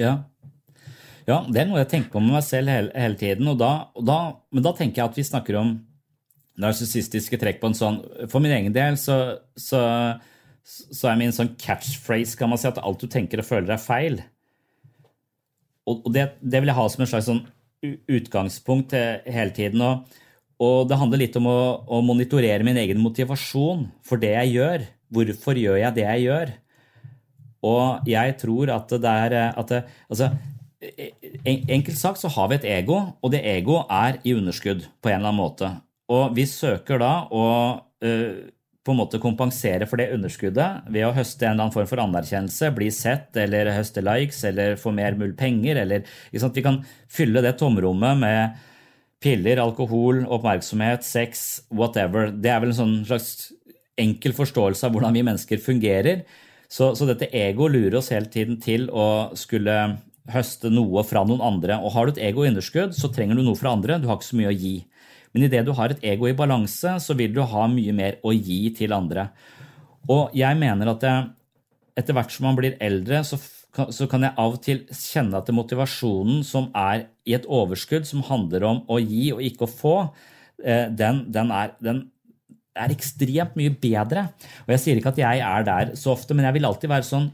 [0.01, 0.17] Ja.
[1.29, 1.39] ja.
[1.49, 3.49] det er noe jeg tenker på med meg selv hele, hele tiden.
[3.53, 4.19] Og da, og da,
[4.53, 5.73] men da tenker jeg at vi snakker om
[6.63, 7.95] narsissistiske trekk på en sånn
[8.29, 9.15] For min egen del så,
[9.57, 9.81] så,
[10.63, 13.81] så er min sånn catchphrase kan man si, at alt du tenker og føler, er
[13.81, 14.21] feil.
[15.89, 17.47] Og, og det, det, vil jeg ha som en slags sånn
[18.13, 19.81] utgangspunkt hele tiden.
[19.83, 20.21] og
[20.63, 24.85] og det handler litt om å, å, monitorere min egen motivasjon for det jeg gjør.
[25.13, 26.53] Hvorfor gjør jeg det jeg gjør?
[27.69, 30.33] Og jeg tror at det er at det, altså,
[31.47, 35.21] Enkelt sagt så har vi et ego, og det ego er i underskudd på en
[35.21, 35.69] eller annen måte.
[36.11, 37.45] Og vi søker da å
[37.79, 38.41] uh,
[38.83, 42.03] på en måte kompensere for det underskuddet ved å høste en eller annen form for
[42.03, 45.85] anerkjennelse, bli sett eller høste likes eller få mer mulig penger.
[45.85, 48.57] eller Vi kan fylle det tomrommet med
[49.23, 52.33] piller, alkohol, oppmerksomhet, sex, whatever.
[52.35, 53.53] Det er vel en sånn slags
[54.01, 56.25] enkel forståelse av hvordan vi mennesker fungerer.
[56.73, 59.77] Så, så dette ego lurer oss hele tiden til å skulle
[60.33, 61.77] høste noe fra noen andre.
[61.83, 63.99] Og har du et ego-underskudd, så trenger du noe fra andre.
[64.01, 64.77] Du har ikke så mye å gi.
[65.33, 68.35] Men idet du har et ego i balanse, så vil du ha mye mer å
[68.37, 69.31] gi til andre.
[70.11, 71.31] Og jeg mener at jeg,
[71.99, 73.39] etter hvert som man blir eldre, så,
[73.93, 78.25] så kan jeg av og til kjenne at motivasjonen som er i et overskudd, som
[78.29, 79.97] handler om å gi og ikke å få,
[80.65, 82.07] eh, den, den, er, den
[82.79, 84.27] er ekstremt mye bedre.
[84.65, 87.09] Og jeg sier ikke at jeg er der så ofte, men jeg vil alltid være
[87.09, 87.31] sånn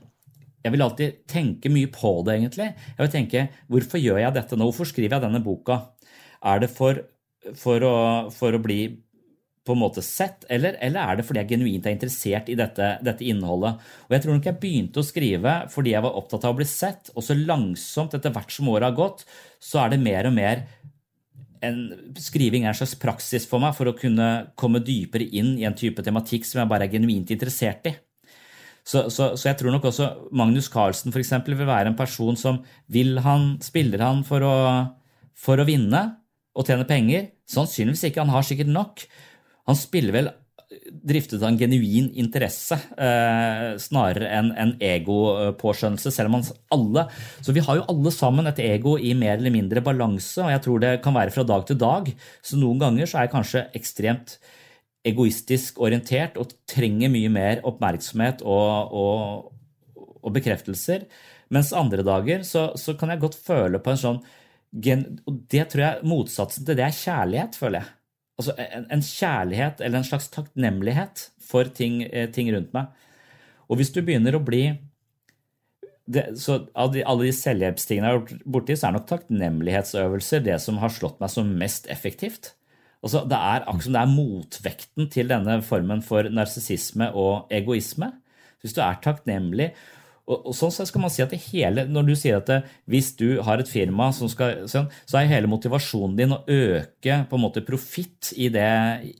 [0.64, 2.72] jeg vil alltid tenke mye på det, egentlig.
[2.74, 4.66] Jeg vil tenke hvorfor gjør jeg dette nå?
[4.68, 5.78] Hvorfor skriver jeg denne boka?
[6.44, 6.98] Er det for,
[7.58, 7.98] for, å,
[8.34, 8.80] for å, bli
[9.66, 12.90] på en måte sett, eller, eller, er det fordi jeg genuint er interessert i dette,
[13.04, 13.78] dette, innholdet?
[14.08, 16.68] Og Jeg tror nok jeg begynte å skrive fordi jeg var opptatt av å bli
[16.68, 19.24] sett, og så langsomt, etter hvert som året har gått,
[19.62, 20.66] så er det mer og mer
[21.64, 24.28] en skriving er en slags praksis for meg for å kunne
[24.58, 27.94] komme dypere inn i en type tematikk som jeg bare er genuint interessert i.
[28.88, 32.38] Så, så, så jeg tror nok også Magnus Carlsen for eksempel, vil være en person
[32.40, 34.54] som vil han, spiller han for å,
[35.36, 36.02] for å vinne
[36.56, 37.28] og tjene penger?
[37.48, 39.04] Sannsynligvis ikke, han har sikkert nok.
[39.68, 40.30] Han spiller vel
[40.68, 46.12] driftet av en genuin interesse eh, snarere enn en egopåskjønnelse.
[46.12, 46.44] selv om man
[46.74, 47.06] alle,
[47.40, 50.62] Så vi har jo alle sammen et ego i mer eller mindre balanse, og jeg
[50.62, 52.12] tror det kan være fra dag til dag.
[52.42, 54.38] Så noen ganger så er jeg kanskje ekstremt
[55.08, 61.06] egoistisk orientert og trenger mye mer oppmerksomhet og, og, og bekreftelser.
[61.48, 64.18] Mens andre dager så, så, kan jeg godt føle på en sånn
[64.68, 67.97] Og det tror jeg motsatsen til det er kjærlighet, føler jeg.
[68.38, 72.92] Altså en, en kjærlighet eller en slags takknemlighet for ting, eh, ting rundt meg.
[73.68, 74.62] Og hvis du begynner å bli
[76.08, 80.46] det, så Av de, alle de selvhjelpstingene jeg har gjort borti, så er nok takknemlighetsøvelser
[80.46, 82.54] det som har slått meg som mest effektivt.
[83.04, 88.08] Altså, det er akkurat som det er motvekten til denne formen for narsissisme og egoisme.
[88.62, 89.68] Hvis du er takknemlig
[90.28, 92.58] og, og sånn sett skal man si at det hele, Når du sier at det,
[92.90, 97.22] hvis du har et firma som skal sånn, så er hele motivasjonen din å øke
[97.30, 98.68] på en måte profitt i det,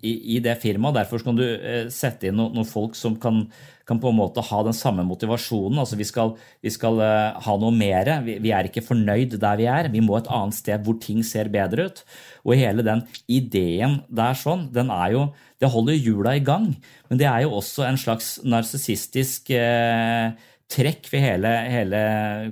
[0.02, 1.00] i, i det firmaet.
[1.00, 3.46] Derfor kan du eh, sette inn noen, noen folk som kan,
[3.88, 5.80] kan, på en måte ha den samme motivasjonen.
[5.80, 6.34] altså Vi skal,
[6.64, 8.12] vi skal uh, ha noe mer.
[8.26, 9.88] Vi, vi, er ikke fornøyd der vi er.
[9.94, 12.04] Vi må et annet sted hvor ting ser bedre ut.
[12.44, 15.28] Og hele den ideen der sånn, den er jo
[15.58, 16.68] Det holder hjula i gang.
[17.08, 20.36] Men det er jo også en slags narsissistisk uh,
[20.68, 22.02] trekk ved hele, hele,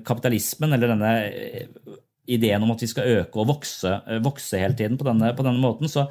[0.07, 1.69] kapitalismen, eller denne eh,
[2.37, 5.45] ideen om at vi skal øke og vokse, eh, vokse hele tiden på denne, på
[5.47, 5.91] denne måten.
[5.91, 6.07] Så,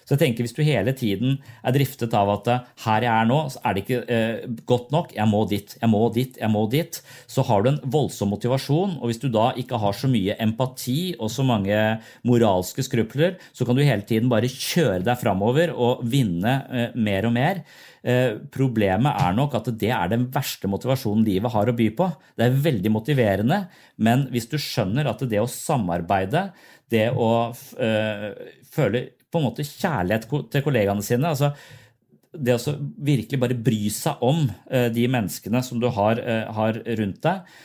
[0.00, 3.28] så, jeg tenker hvis du hele tiden er driftet av at eh, her jeg er
[3.28, 6.52] nå, så er det ikke eh, godt nok, jeg må dit, jeg må dit, jeg
[6.56, 8.96] må dit, så har du en voldsom motivasjon.
[8.98, 11.76] Og hvis du da ikke har så mye empati og så mange
[12.24, 17.28] moralske skrupler, så kan du hele tiden bare kjøre deg framover og vinne eh, mer
[17.28, 17.64] og mer.
[18.00, 22.08] Eh, problemet er nok at det er den verste motivasjonen livet har å by på.
[22.36, 23.60] Det er veldig motiverende,
[24.00, 26.48] men hvis du skjønner at det å samarbeide,
[26.90, 28.30] det å øh,
[28.72, 31.52] føle på en måte kjærlighet til kollegaene sine altså
[32.30, 32.72] det å
[33.04, 36.18] virkelig bare bry seg om øh, de menneskene som du har,
[36.56, 37.58] har rundt deg,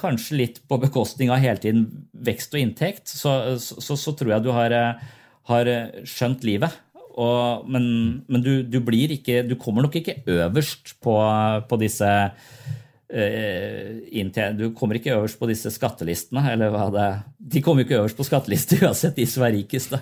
[0.00, 1.84] kanskje litt på bekostning av hele tiden
[2.26, 4.74] vekst og inntekt, så, så, så tror jeg du har,
[5.46, 5.70] har
[6.02, 6.74] skjønt livet.
[7.20, 7.84] Og, men,
[8.30, 11.16] men du, du, blir ikke Du kommer nok ikke øverst på,
[11.68, 13.90] på disse uh,
[14.56, 17.08] Du kommer ikke øverst på disse skattelistene, eller hva det
[17.40, 19.94] De kommer ikke øverst på skattelister uansett, de som er rikest.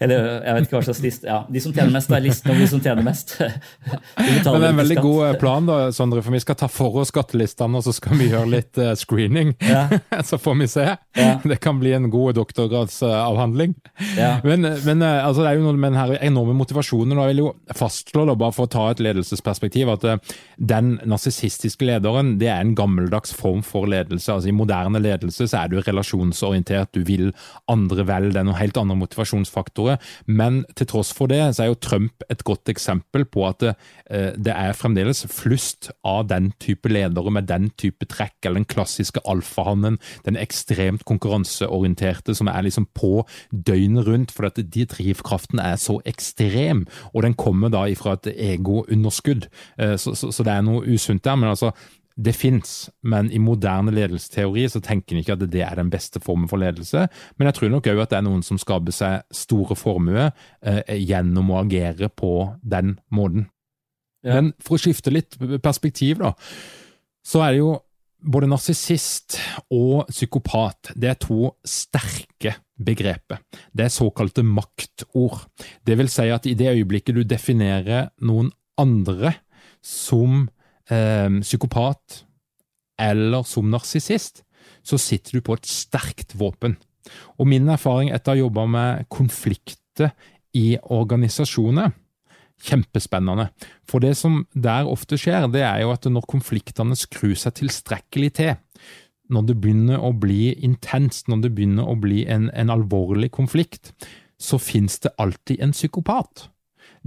[0.00, 2.62] Eller jeg vet ikke hva slags liste ja, De som tjener mest, er listen over
[2.62, 3.34] de som tjener mest.
[3.40, 7.00] men det er en veldig god eh, plan, da, Sondre, for vi skal ta for
[7.02, 9.52] oss skattelistene, og så skal vi gjøre litt uh, screening.
[9.60, 9.86] Ja.
[10.28, 10.86] så får vi se.
[11.16, 11.28] Ja.
[11.44, 13.76] Det kan bli en god doktorgradsavhandling.
[14.16, 14.36] Ja.
[14.44, 17.16] Men, men altså, det er jo noe med den enorme motivasjonen.
[17.18, 21.86] og Jeg vil jo fastslå, da, bare for å ta et ledelsesperspektiv, at den narsissistiske
[21.86, 24.32] lederen det er en gammeldags form for ledelse.
[24.32, 27.32] Altså I moderne ledelse så er du relasjonsorientert, du vil
[27.70, 30.00] andre vel, det er noen helt andre motivasjonsfaktorer.
[30.26, 33.74] Men til tross for det, så er jo Trump et godt eksempel på at det,
[34.10, 38.70] eh, det er fremdeles flust av den type ledere med den type trekk, eller den
[38.70, 45.60] klassiske alfahannen, den ekstremt konkurranseorienterte som er liksom på døgnet rundt, for at de drivkraften
[45.62, 49.48] er så ekstrem, og den kommer da ifra et egounderskudd.
[49.78, 51.36] Eh, så, så, så det er noe usunt der.
[51.36, 51.72] men altså
[52.16, 56.20] det fins, men i moderne ledelsesteori så tenker en ikke at det er den beste
[56.24, 57.04] formen for ledelse.
[57.36, 60.30] Men jeg tror nok òg at det er noen som skaper seg store formuer
[60.64, 62.32] eh, gjennom å agere på
[62.64, 63.50] den måten.
[64.24, 64.38] Ja.
[64.38, 66.32] Men for å skifte litt perspektiv, da,
[67.26, 67.74] så er det jo
[68.26, 69.36] både narsissist
[69.74, 73.42] og psykopat det er to sterke begreper.
[73.76, 75.44] Det er såkalte maktord.
[75.84, 78.50] Det vil si at i det øyeblikket du definerer noen
[78.80, 79.36] andre
[79.84, 80.46] som
[80.90, 82.22] eh, psykopat
[83.00, 84.42] eller som narsissist,
[84.86, 86.76] så sitter du på et sterkt våpen.
[87.38, 90.12] Og min erfaring etter å ha jobba med konflikter
[90.56, 91.92] i organisasjoner
[92.56, 93.50] Kjempespennende.
[93.84, 98.30] For det som der ofte skjer, det er jo at når konfliktene skrur seg tilstrekkelig
[98.38, 98.54] til,
[99.28, 103.92] når det begynner å bli intenst, når det begynner å bli en, en alvorlig konflikt,
[104.40, 106.46] så finnes det alltid en psykopat.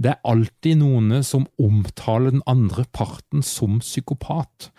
[0.00, 4.70] Det er alltid noen som omtaler den andre parten som psykopat.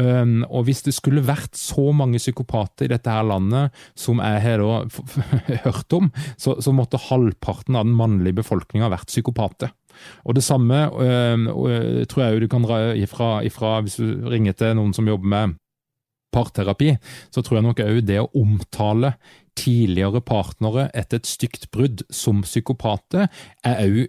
[0.00, 4.64] Og hvis det skulle vært så mange psykopater i dette her landet som jeg har
[5.66, 6.08] hørt om,
[6.40, 9.74] så, så, måtte halvparten av den mannlige befolkninga vært psykopater.
[10.24, 14.78] Og det samme øh, tror jeg du kan dra ifra, ifra hvis du ringer til
[14.78, 15.58] noen som jobber med
[16.32, 16.94] parterapi,
[17.34, 19.16] så tror jeg nok òg det å omtale
[19.58, 23.28] tidligere partnere etter et stygt brudd som psykopater,
[23.66, 24.00] er òg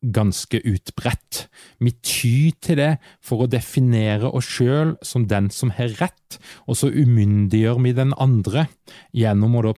[0.00, 1.46] ganske utbredt.
[1.78, 2.90] Vi tyr til det
[3.24, 8.14] for å definere oss sjøl som den som har rett, og så umyndiggjør vi den
[8.16, 8.68] andre
[9.16, 9.76] gjennom å da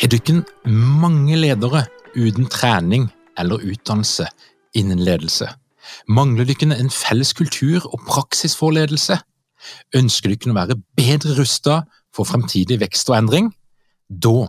[0.00, 1.82] Har dere mange ledere
[2.16, 4.30] uten trening eller utdannelse
[4.74, 5.44] innen ledelse?
[6.08, 9.18] Mangler dere en felles kultur og praksis for ledelse?
[9.96, 11.84] Ønsker dere å være bedre rustet
[12.16, 13.52] for fremtidig vekst og endring?
[14.08, 14.48] Da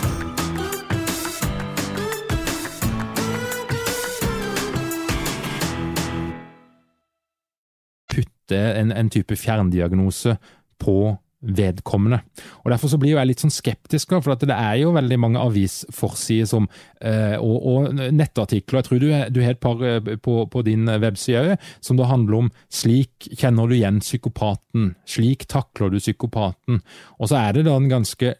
[8.51, 10.37] Putte en, en type fjerndiagnose
[10.81, 12.19] på vedkommende.
[12.61, 16.45] Og Derfor så blir jeg litt sånn skeptisk, for det er jo veldig mange avisforsider
[16.45, 16.67] som,
[17.01, 18.81] eh, og, og, nettartikler.
[18.81, 22.43] Jeg tror du, du har et par eh, på, på din webside som da handler
[22.43, 26.83] om 'slik kjenner du igjen psykopaten', 'slik takler du psykopaten'.
[27.17, 28.35] Og så er det da en ganske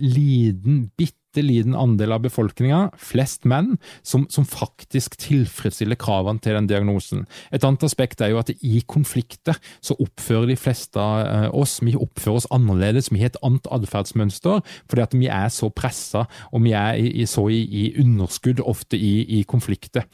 [0.00, 3.76] liten, bitte liten andel av befolkninga, flest menn,
[4.06, 7.24] som, som, faktisk tilfredsstiller kravene til den diagnosen.
[7.54, 11.78] Et annet aspekt er jo at i konflikter så oppfører de fleste av eh, oss
[11.84, 16.24] vi oppfører oss annerledes, vi har et annet atferdsmønster fordi at vi er så pressa
[16.52, 20.06] og vi er i, så i, i, underskudd ofte i, i konflikter.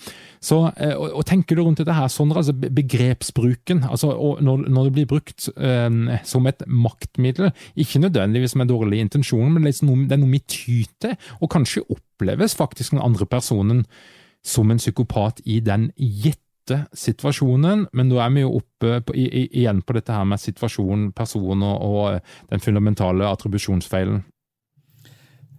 [0.43, 4.11] Så, eh, og, og, Tenker du rundt dette her, Sondre, altså begrepsbruken, altså
[4.43, 9.65] når, når, det blir brukt um, som et maktmiddel, ikke nødvendigvis med dårlig intensjon, men
[9.65, 13.85] det er noe vi tyter og kanskje oppleves faktisk den andre personen
[14.43, 19.47] som en psykopat i den gitte situasjonen, men da er vi jo oppe på, i,
[19.51, 24.23] igjen på dette her med situasjon, person og, og den fundamentale attribusjonsfeilen.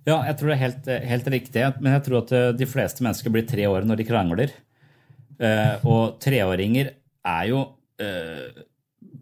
[0.03, 3.05] Ja, jeg tror det er helt, helt, riktig, men jeg tror at eh, de fleste
[3.05, 4.55] mennesker blir tre år når de krangler.
[5.33, 6.91] Uh, og treåringer
[7.25, 8.59] er jo uh,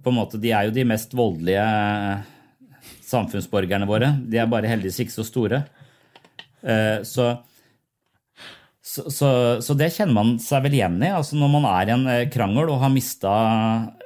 [0.04, 1.64] på en måte, De er jo de mest voldelige
[3.08, 4.12] samfunnsborgerne våre.
[4.28, 5.62] De er bare heldigvis ikke så store.
[6.62, 7.32] Eh, så,
[8.82, 9.28] så, så,
[9.62, 11.12] så, det kjenner man seg vel igjen i.
[11.14, 13.32] altså Når man er i en eh, krangel og har mista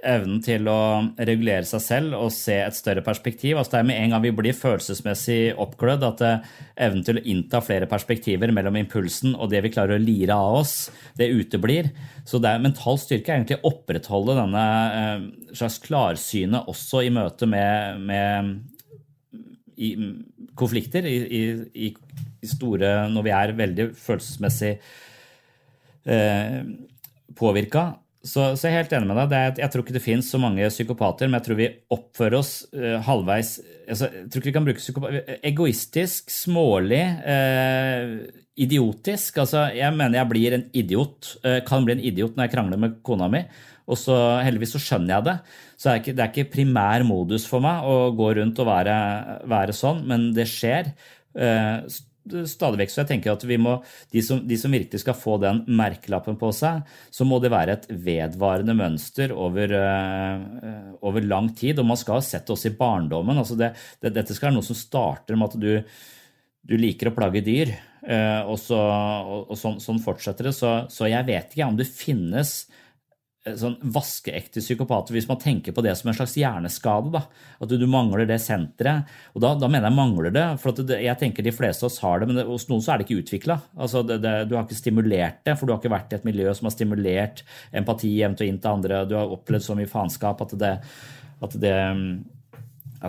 [0.05, 0.79] evnen til å
[1.17, 3.57] regulere seg selv og se et større perspektiv.
[3.57, 6.51] altså Det er med en gang vi blir følelsesmessig oppglødd, at eh,
[6.87, 10.59] evnen til å innta flere perspektiver mellom impulsen og det vi klarer å lire av
[10.61, 10.75] oss,
[11.17, 11.89] det uteblir.
[12.27, 14.67] Så det er mental styrke er egentlig å opprettholde denne
[15.55, 18.55] slags klarsynet også i møte med, med
[19.75, 19.95] i
[20.57, 21.43] konflikter, i, i,
[21.87, 24.73] i, store Når vi er veldig følelsesmessig
[26.05, 26.59] eh,
[27.35, 27.87] påvirka.
[28.25, 29.35] Så, så, jeg er helt enig med deg.
[29.37, 32.53] Er, jeg tror ikke det finnes så mange psykopater, men jeg tror vi oppfører oss
[32.73, 33.51] eh, halvveis
[33.85, 38.15] altså, Jeg tror ikke vi kan bruke psykopat Egoistisk, smålig, eh,
[38.65, 39.37] idiotisk.
[39.43, 41.35] Altså, jeg mener jeg blir en idiot.
[41.45, 43.43] Eh, kan bli en idiot når jeg krangler med kona mi.
[43.85, 44.15] Og så
[44.45, 45.35] heldigvis så skjønner jeg det.
[45.77, 48.97] Så er ikke, det er ikke primær modus for meg å gå rundt og være,
[49.51, 50.91] være sånn, men det skjer.
[51.37, 51.85] Uh,
[52.49, 52.91] stadig vekk.
[52.91, 53.75] Så jeg tenker at vi må,
[54.13, 56.81] de som, de som, virkelig skal få den merkelappen på seg,
[57.13, 61.77] så må det være et vedvarende mønster over, øh, over lang tid.
[61.77, 63.37] Og man skal ha sett det også i barndommen.
[63.37, 65.99] Altså det, det, dette skal være noe som starter med at du,
[66.65, 67.75] du liker å plage dyr,
[68.05, 70.55] Øh, og, så, og, og sånn, sånn, fortsetter det.
[70.57, 72.67] Så, så, jeg vet ikke om det finnes
[73.45, 77.11] sånn vaskeekte psykopater, hvis man tenker på det som en slags hjerneskade.
[77.13, 77.21] da,
[77.61, 79.11] At du, mangler det senteret.
[79.35, 80.45] Og da, da, mener jeg mangler det.
[80.63, 82.93] For det, jeg tenker de fleste av oss har det, men det, hos noen så
[82.93, 83.59] er det ikke utvikla.
[83.77, 86.69] Altså, du har ikke stimulert det, for du har ikke vært i et miljø som
[86.69, 89.03] har stimulert empati jevnt og inn til andre.
[89.05, 90.73] Du har opplevd så mye faenskap at, det,
[91.45, 91.61] at,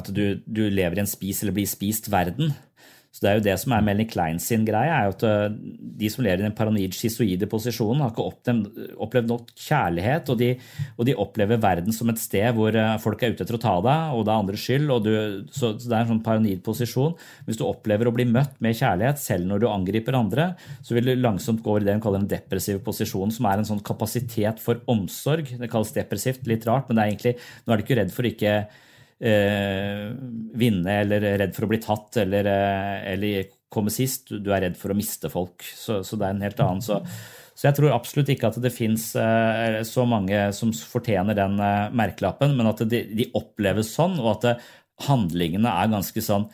[0.02, 2.52] at du, du lever i en spis eller blir spist verden.
[3.16, 5.54] Så det er jo det som er Melanie Klein sin greie, er jo at øh,
[6.02, 10.50] de som lever i den paranoid schizoide posisjonen, har ikke opplevd, nok kjærlighet, og de,
[10.98, 13.72] og de, opplever verden som et sted hvor øh, folk er ute etter å ta
[13.86, 14.92] deg, og det er andres skyld.
[15.06, 15.10] Du,
[15.48, 17.16] så, så, det er en sånn paranoid posisjon.
[17.48, 20.50] Hvis du opplever å bli møtt med kjærlighet selv når du angriper andre,
[20.84, 23.62] så vil du langsomt gå over i det hun kaller en depressiv posisjon, som er
[23.62, 25.56] en sånn kapasitet for omsorg.
[25.56, 28.28] Det kalles depressivt, litt rart, men det er egentlig, nå er du ikke redd for
[28.28, 28.58] ikke
[29.20, 30.12] eh,
[30.60, 34.30] vinne eller redd for å bli tatt eller, eh, eller, komme sist.
[34.30, 35.64] Du er redd for å miste folk.
[35.74, 36.84] Så, så det er en helt annen.
[36.84, 37.00] Så,
[37.50, 41.88] så, jeg tror absolutt ikke at det fins eh, så mange som fortjener den eh,
[41.96, 44.54] merkelappen, men at de, de, oppleves sånn, og at det,
[45.04, 46.46] handlingene er ganske sånn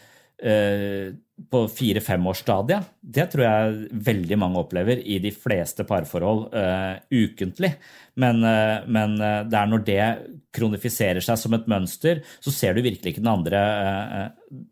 [0.43, 1.13] eh,
[1.51, 7.73] på fire-femårsstadiet, det tror jeg veldig mange opplever i de fleste parforhold uh, ukentlig.
[8.21, 10.03] Men, uh, men uh, det er når det
[10.55, 13.63] kronifiserer seg som et mønster, så ser du virkelig ikke den andre,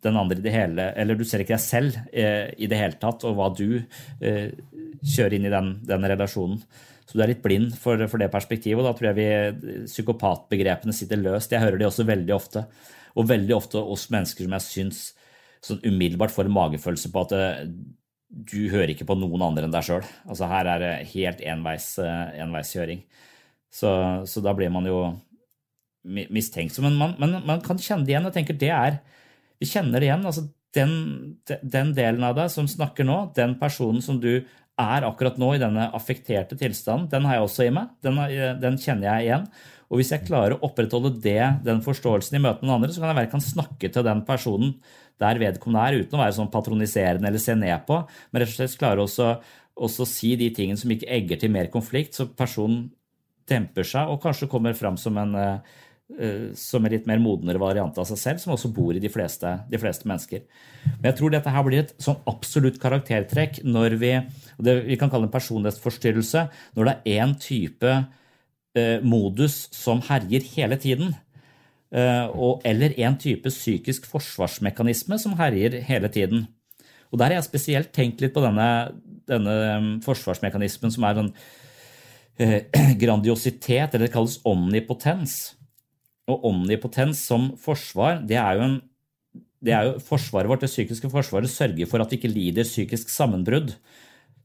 [0.05, 3.25] den andre i det hele Eller du ser ikke deg selv i det hele tatt,
[3.25, 3.81] og hva du
[4.21, 6.61] kjører inn i den, den relasjonen.
[7.09, 8.83] Så du er litt blind for, for det perspektivet.
[8.83, 11.57] Og da tror jeg vi psykopatbegrepene sitter løst.
[11.57, 12.67] Jeg hører de også veldig ofte.
[13.17, 15.01] Og veldig ofte hos mennesker som jeg syns
[15.65, 17.65] sånn umiddelbart får en magefølelse på at eh,
[18.31, 20.07] du hører ikke på noen andre enn deg sjøl.
[20.31, 23.03] Altså her er det helt enveis, eh, enveiskjøring.
[23.71, 23.91] Så,
[24.27, 25.03] så, da blir man jo
[26.05, 26.87] mistenksom.
[26.89, 28.31] Men man, man, man, kan kjenne det igjen.
[28.31, 28.97] Jeg tenker det er
[29.61, 30.25] Vi kjenner det igjen.
[30.27, 30.93] altså den,
[31.47, 34.33] den, delen av deg som snakker nå, den personen som du
[34.81, 37.91] er akkurat nå i denne affekterte tilstanden, den har jeg også i meg.
[38.07, 38.21] Den,
[38.63, 39.49] den kjenner jeg igjen.
[39.91, 43.11] Og hvis jeg klarer å opprettholde det, den forståelsen i møte med andre, så kan
[43.11, 44.77] jeg være kan snakke til den personen
[45.21, 47.99] der vedkommende er, uten å være sånn patroniserende eller se ned på,
[48.31, 49.35] men rett og slett klare også,
[49.77, 52.87] også si de tingene som ikke egger til mer konflikt, så personen
[53.51, 55.79] demper seg og kanskje kommer fram som en uh,
[56.19, 59.11] Eh, som en litt mer modnere variant av seg selv, som også bor i de
[59.13, 60.43] fleste, de fleste mennesker.
[60.97, 64.11] Men jeg tror dette her blir et sånn absolutt karaktertrekk når vi
[64.59, 66.43] det vi kan kalle en personlighetsforstyrrelse,
[66.75, 68.09] når det er én type eh,
[69.03, 71.15] modus som herjer hele tiden.
[71.91, 76.45] Eh, og, eller en type psykisk forsvarsmekanisme som herjer hele tiden.
[77.11, 78.95] Og Der har jeg spesielt tenkt litt på denne,
[79.27, 81.33] denne mm, forsvarsmekanismen som er en
[82.39, 82.61] eh,
[83.03, 85.57] grandiositet, eller det kalles omnipotens.
[86.31, 88.79] Og omnipotens som forsvar, det er jo en
[89.61, 93.11] det er jo Forsvaret vårt, det psykiske forsvaret, sørger for at vi ikke lider psykisk
[93.13, 93.75] sammenbrudd.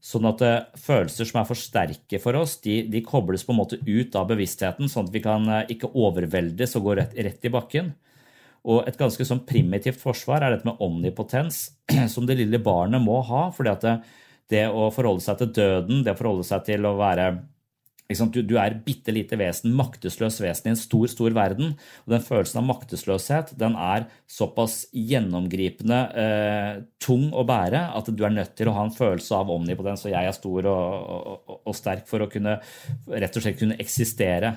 [0.06, 3.58] Sånn at uh, følelser som er for sterke for oss, de, de, kobles på en
[3.58, 7.48] måte ut av bevisstheten, sånn at vi kan uh, ikke overveldes og gå rett, rett,
[7.48, 7.90] i bakken.
[8.66, 11.58] Og et ganske sånn primitivt forsvar er dette med omnipotens,
[12.14, 13.48] som det lille barnet må ha.
[13.54, 13.96] fordi at det,
[14.54, 17.30] det å forholde seg til døden, det å forholde seg til å være
[18.06, 21.74] du, du, er bitte lite vesen, maktesløs vesen i en stor, stor verden.
[22.06, 26.70] Og den følelsen av maktesløshet den er såpass gjennomgripende eh,
[27.02, 30.14] tung å bære at du er nødt til å ha en følelse av omnipotens, og
[30.14, 32.58] jeg er stor og, og, og sterk for å kunne
[33.10, 34.56] rett og slett kunne eksistere.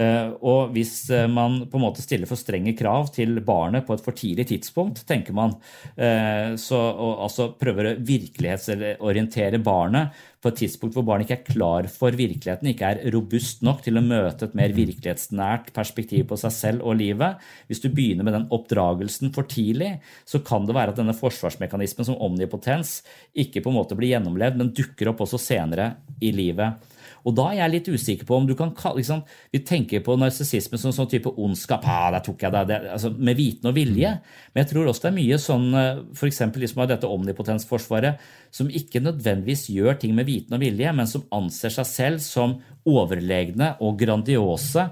[0.00, 3.96] Eh, og hvis eh, man på en måte stiller for strenge krav til barnet på
[3.96, 5.56] et for tidlig tidspunkt, tenker man,
[5.96, 11.56] eh, så, og altså prøver å virkelighetsorientere barnet på et tidspunkt hvor barnet ikke er
[11.58, 16.38] klar for virkeligheten, ikke er robust nok til å møte et mer virkelighetsnært perspektiv på
[16.40, 17.42] seg selv og livet.
[17.68, 22.08] Hvis du begynner med den oppdragelsen for tidlig, så kan det være at denne forsvarsmekanismen
[22.08, 23.00] som omnipotens
[23.36, 25.92] ikke på en måte blir gjennomlevd, men dukker opp også senere
[26.24, 26.80] i livet.
[27.26, 30.16] Og da er jeg litt usikker på om du kan kalle liksom, Vi tenker på
[30.20, 31.84] narsissisme som sånn type ondskap.
[31.84, 34.14] Ah, der tok jeg det, det altså, Med viten og vilje.
[34.52, 36.42] Men jeg tror også det er mye sånn eh, f.eks.
[36.64, 41.26] liksom av dette omnipotensforsvaret som ikke nødvendigvis gjør ting med viten og vilje, men som
[41.34, 42.58] anser seg selv som
[42.88, 44.88] overlegne og grandiose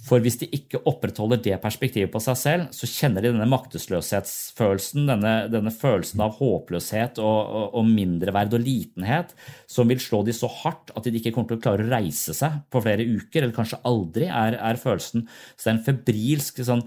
[0.00, 5.04] for hvis de ikke opprettholder det perspektivet på seg selv, så kjenner de denne maktesløshetsfølelsen,
[5.10, 9.34] denne, denne følelsen av håpløshet og, og, og, mindreverd og litenhet,
[9.68, 12.34] som vil slå de så hardt at de ikke kommer til å klare å reise
[12.36, 15.28] seg på flere uker, eller kanskje aldri, er, er følelsen.
[15.54, 16.84] Så det er en febrilsk sånn,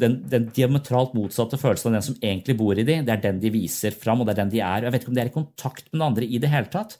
[0.00, 3.42] den, den, diametralt motsatte følelsen av den som egentlig bor i de, det er den
[3.42, 4.86] de viser fram, og det er den de er.
[4.86, 6.98] Jeg vet ikke om de er i kontakt med den andre i det hele tatt.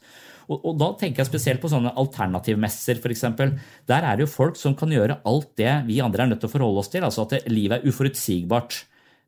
[0.51, 3.25] Og, og, da tenker jeg spesielt på sånne alternativmesser, f.eks.
[3.87, 6.51] Der er det jo folk som kan gjøre alt det vi andre er nødt til
[6.51, 7.05] å forholde oss til.
[7.07, 8.81] Altså at livet er uforutsigbart.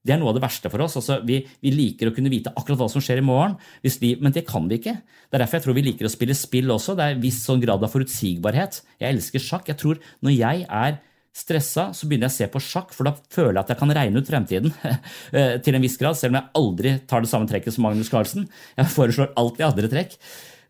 [0.04, 0.98] Det er noe av det verste for oss.
[1.00, 4.36] Altså, vi, vi, liker å kunne vite akkurat hva som skjer i morgen, vi, men
[4.36, 4.98] det kan vi ikke.
[5.00, 6.98] Det er derfor jeg tror vi liker å spille spill også.
[7.00, 8.82] Det er en viss sånn grad av forutsigbarhet.
[9.00, 9.72] Jeg elsker sjakk.
[9.72, 11.00] Jeg tror når jeg er
[11.34, 13.94] stressa, så begynner jeg å se på sjakk, for da føler jeg at jeg kan
[13.98, 14.74] regne ut fremtiden
[15.38, 18.12] eh, til en viss grad, selv om jeg aldri tar det samme trekket som Magnus
[18.14, 18.46] Carlsen.
[18.78, 20.20] Jeg foreslår alltid andre trekk.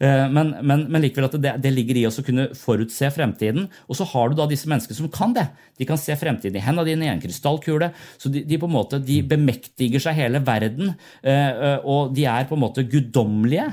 [0.03, 3.69] Eh, men, men, men, likevel at det, det, ligger i oss å kunne forutse fremtiden.
[3.87, 5.45] Og så har du da disse menneskene som kan det.
[5.79, 7.91] De kan se fremtiden i hendene dine i en krystallkule.
[8.19, 10.93] Så de, de, på en måte, de bemektiger seg hele verden.
[11.21, 11.31] Eh,
[11.69, 13.69] eh, og de er på en måte guddommelige.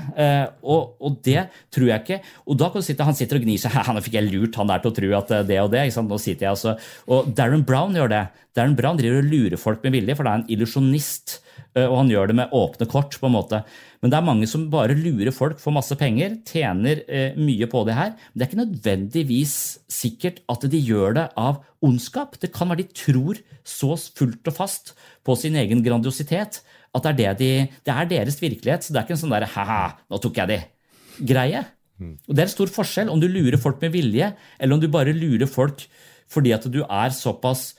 [0.61, 2.21] Og, og, det tror jeg ikke.
[2.47, 3.75] Og da kan du sitte, Han sitter og gnir seg.
[3.89, 5.85] Han fikk jeg lurt han der til å tro at det og det.
[6.01, 6.77] Nå sitter jeg altså.
[7.11, 8.25] Og Darren Brown gjør det.
[8.55, 11.39] Darren Brown driver og lurer folk med vilje, for det er en illusjonist.
[11.79, 13.15] Og han gjør det med åpne kort.
[13.19, 13.61] på en måte.
[14.01, 17.83] Men det er mange som bare lurer folk for masse penger, tjener eh, mye på
[17.85, 18.15] det her.
[18.17, 19.55] Men det er ikke nødvendigvis
[19.93, 22.39] sikkert at de gjør det av ondskap.
[22.41, 24.95] Det kan være de tror så fullt og fast
[25.27, 27.51] på sin egen grandiositet at det er, det de,
[27.85, 28.83] det er deres virkelighet.
[28.83, 31.61] Så det er ikke en sånn derre ha-ha, nå tok jeg de-greie.
[32.01, 34.89] Og Det er en stor forskjell om du lurer folk med vilje, eller om du
[34.91, 35.85] bare lurer folk
[36.31, 37.73] fordi at du er såpass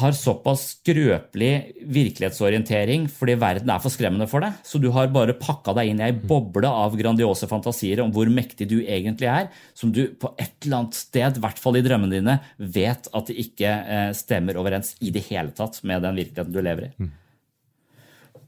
[0.00, 1.50] har såpass skrøpelig
[1.92, 4.58] virkelighetsorientering fordi verden er for skremmende for deg.
[4.66, 8.30] Så du har bare pakka deg inn i ei boble av grandiose fantasier om hvor
[8.32, 11.84] mektig du egentlig er, som du på et eller annet sted, i hvert fall i
[11.86, 16.20] drømmene dine, vet at det ikke eh, stemmer overens i det hele tatt med den
[16.20, 16.92] virkeligheten du lever i.
[17.00, 17.12] Mm.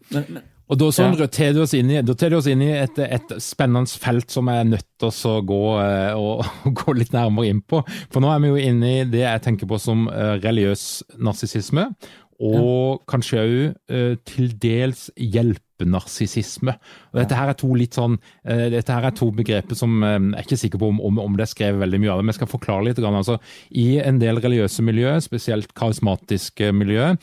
[0.09, 1.29] Men, men, Og Da sånn, ja.
[1.33, 4.71] tar du oss inn i, oss inn i et, et, spennende felt som jeg er
[4.75, 5.61] nødt til å gå,
[6.21, 7.83] og, og gå, litt nærmere inn på.
[8.13, 10.89] For nå er vi jo inne i det jeg tenker på som religiøs
[11.25, 11.89] narsissisme
[12.39, 12.99] og ja.
[13.11, 13.55] kanskje òg
[13.91, 16.77] uh, til dels hjelpenarsissisme.
[17.17, 18.15] Dette her er to litt sånn,
[18.45, 21.49] dette her er to begreper som jeg er ikke sikker på om, om, om, det
[21.49, 23.03] er skrevet veldig mye av det, men jeg skal forklare litt.
[23.03, 23.41] Altså,
[23.75, 27.19] I en del religiøse miljøer, spesielt karismatiske miljøer,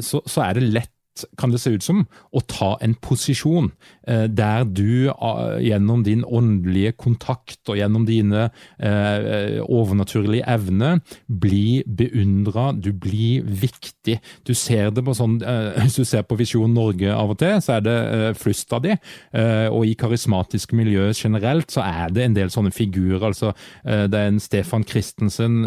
[0.00, 0.91] så, så er det lett
[1.38, 3.68] kan det se ut som, å ta en posisjon
[4.08, 8.48] eh, der du eh, gjennom din åndelige kontakt og gjennom dine
[8.78, 14.18] eh, overnaturlige evner blir beundra, du blir viktig.
[14.48, 15.40] Du ser det på sånn
[15.82, 17.96] Hvis du ser på Visjon Norge av og til, så er det
[18.38, 18.94] flust av de.
[19.72, 23.24] Og i karismatiske miljø generelt så er det en del sånne figurer.
[23.30, 23.52] altså
[23.82, 25.62] Det er en Stefan Christensen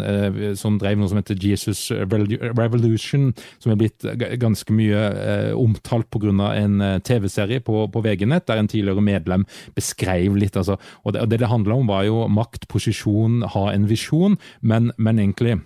[0.58, 3.32] som drev noe som heter Jesus Revolution,
[3.62, 4.06] som er blitt
[4.40, 5.02] ganske mye
[5.36, 6.54] Eh, omtalt pga.
[6.54, 10.56] en eh, TV-serie på, på VG-nett, der en tidligere medlem beskrev litt.
[10.56, 14.92] Altså, og det, det det handla om, var jo makt, posisjon, ha en visjon, men,
[14.96, 15.60] men egentlig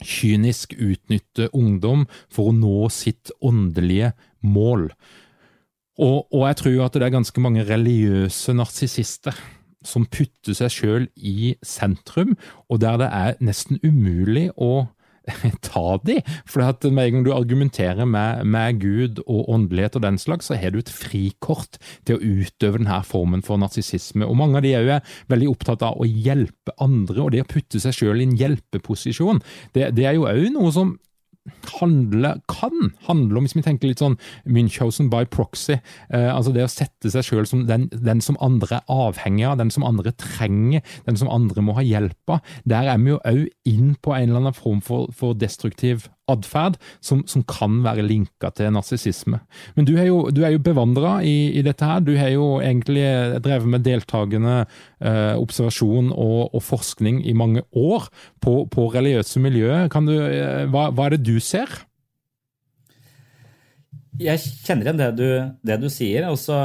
[0.00, 4.88] kynisk utnytte ungdom for å nå sitt åndelige mål.
[6.00, 9.36] Og, og, jeg tror at det er ganske mange religiøse narsissister
[9.84, 12.36] som putter seg sjøl i sentrum,
[12.68, 14.88] og der det er nesten umulig å
[15.66, 16.18] ta de.
[16.48, 20.48] For at med en gang du argumenterer med, med, Gud og åndelighet og den slags,
[20.50, 24.26] så har du et frikort til å utøve denne formen for narsissisme.
[24.26, 24.98] Og mange av de er jo
[25.32, 29.42] veldig opptatt av å hjelpe andre, og det å putte seg selv i en hjelpeposisjon,
[29.76, 30.96] det, det er jo òg noe som
[31.80, 35.78] handle, kan handle om, hvis vi tenker litt sånn Münchhausen by proxy,
[36.12, 39.58] eh, altså det å sette seg sjøl som den, den, som andre er avhengig av,
[39.60, 42.54] den som andre trenger, den som andre må ha hjelp av.
[42.68, 46.78] Der er vi jo òg inn på en eller annen form for, for destruktiv atferd
[47.04, 49.40] som, som, kan være linka til narsissisme.
[49.76, 52.02] Men du er jo, du jo bevandra i, i, dette her.
[52.04, 53.04] Du har jo egentlig
[53.44, 58.10] drevet med deltakende eh, observasjon og, og, forskning i mange år
[58.42, 59.88] på, på religiøse miljøer.
[59.90, 61.72] Du, eh, hva, hva, er det du ser?
[64.20, 65.28] Jeg kjenner igjen det du,
[65.66, 66.28] det du sier.
[66.30, 66.60] og så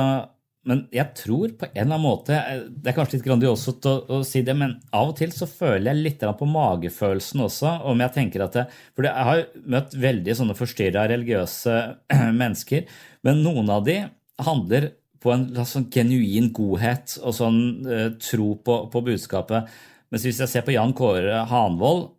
[0.65, 2.37] men jeg tror på en eller annen måte
[2.73, 5.91] Det er kanskje litt grandiost å, å, si det, men av og til så føler
[5.91, 7.73] jeg litt på magefølelsen også.
[7.85, 8.65] om jeg tenker at det,
[8.97, 9.43] For jeg har
[9.75, 11.77] møtt veldig sånne forstyrra religiøse
[12.41, 12.89] mennesker.
[13.25, 13.99] Men noen av de
[14.41, 14.91] handler
[15.21, 19.69] på en sånn genuin godhet og sånn uh, tro på, på, budskapet.
[20.13, 22.11] Mens hvis jeg ser på Jan Kåre Hanvold,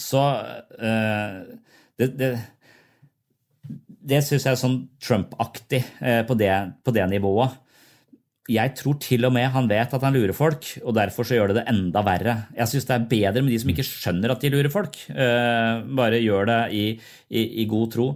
[0.00, 0.22] så
[0.76, 1.40] uh,
[2.00, 2.34] det, det
[4.04, 7.54] det syns jeg er sånn Trump-aktig eh, på, på, det nivået
[8.50, 11.52] jeg tror til og med han vet at han lurer folk, og derfor så gjør
[11.52, 12.34] det det enda verre.
[12.52, 14.98] Jeg syns det er bedre med de som ikke skjønner at de lurer folk.
[15.08, 16.84] Uh, bare gjør det i,
[17.32, 18.08] i, i, god tro.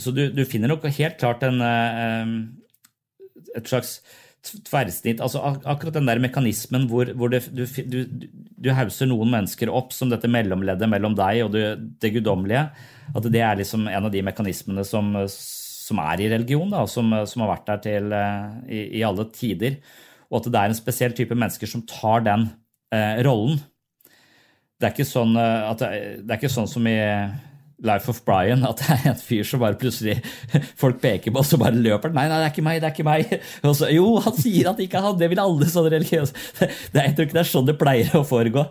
[0.00, 4.00] Så du, du, finner nok helt klart en, uh, et slags
[4.40, 9.28] tverrsnitt altså ak Akkurat den der mekanismen hvor, hvor det, du, du, du, hauser noen
[9.34, 12.62] mennesker opp som dette mellomleddet mellom deg og det, guddommelige,
[13.12, 15.12] at det er liksom en av de mekanismene som
[15.90, 19.26] som er i religion, da, som, som har vært der til, eh, i, i, alle
[19.34, 19.80] tider.
[20.30, 22.48] Og at det er en spesiell type mennesker som tar den
[22.94, 23.60] eh, rollen.
[24.80, 25.92] Det er, sånn, eh, at det,
[26.24, 26.98] det er ikke sånn som i
[27.80, 30.18] Life of Brian, at det er en fyr som bare plutselig
[30.78, 32.94] folk peker på, og så bare løper Nei, nei, det er ikke meg, det er
[32.94, 33.30] ikke meg.
[33.80, 35.18] Så, jo, han sier at det ikke er han.
[35.20, 36.34] Det vil alle sånne religiøse
[36.92, 38.66] det, Jeg tror ikke det er sånn det pleier å foregå.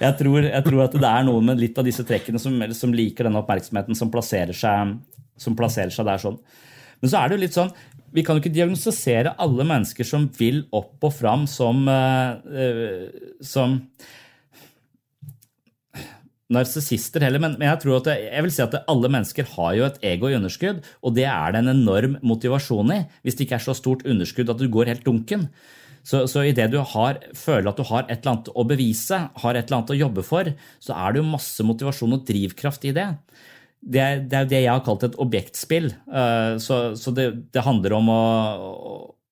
[0.00, 2.94] Jeg tror, jeg tror at det er noen med litt av disse trekkene som, som
[2.94, 4.98] liker denne oppmerksomheten, som plasserer seg
[5.40, 6.38] som plasserer seg der sånn.
[7.02, 7.74] Men så er det jo litt sånn
[8.14, 13.04] Vi kan jo ikke diagnostisere alle mennesker som vil opp og fram som, uh,
[13.44, 13.82] som
[16.48, 19.84] narsissister heller, men, jeg tror at jeg, jeg vil si at alle mennesker har jo
[19.84, 23.58] et ego i underskudd, og det er det en enorm motivasjon i, hvis det ikke
[23.58, 25.44] er så stort underskudd at du går helt dunken.
[26.08, 29.58] Så, så idet du har, føler at du har et eller annet å bevise, har
[29.58, 30.48] et eller annet å jobbe for,
[30.80, 33.10] så er det jo masse motivasjon og drivkraft i det
[33.80, 35.92] det er, det er det jeg har kalt et objektspill.
[35.92, 38.22] Eh, så, så det, det, handler om å,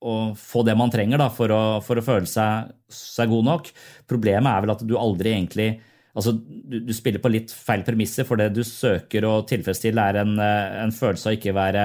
[0.00, 3.70] å, få det man trenger da, for, å, for, å, føle seg, seg, god nok.
[4.08, 5.70] Problemet er vel at du aldri egentlig
[6.16, 10.22] Altså, du, du spiller på litt feil premisser, for det du søker å tilfredsstille, er
[10.22, 11.82] en, eh, en følelse av ikke være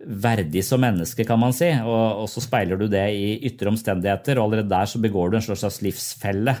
[0.00, 1.68] verdig som menneske, kan man si.
[1.68, 5.36] Og, og, så speiler du det i ytre omstendigheter, og allerede der så begår du
[5.36, 6.56] en slags livsfelle.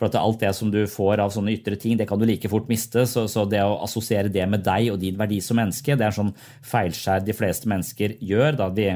[0.00, 2.48] For at alt det som du får av sånne ytre ting, det kan du like
[2.48, 3.04] fort miste.
[3.04, 6.16] Så, så, det å assosiere det med deg og din verdi som menneske, det er
[6.16, 6.32] sånn
[6.64, 8.56] feilskjær de fleste mennesker gjør.
[8.62, 8.88] da Vi,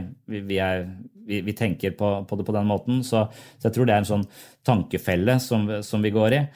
[0.49, 0.87] vi, er,
[1.29, 3.03] vi, vi tenker på, på, det på den måten.
[3.05, 3.27] Så,
[3.59, 4.31] så, jeg tror det er en sånn
[4.65, 6.47] tankefelle som, som vi går i.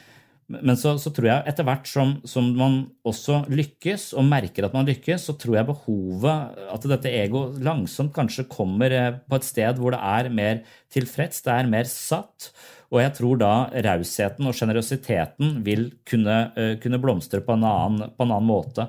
[0.49, 4.73] Men så, så, tror jeg etter hvert som, som, man også lykkes, og merker at
[4.73, 9.45] man lykkes, så tror jeg behovet, at dette ego langsomt kanskje kommer eh, på et
[9.45, 12.49] sted hvor det er mer tilfreds, det er mer satt.
[12.89, 13.53] Og jeg tror da
[13.85, 18.87] rausheten og sjenerøsiteten vil kunne, uh, kunne, blomstre på en annen, på en annen måte.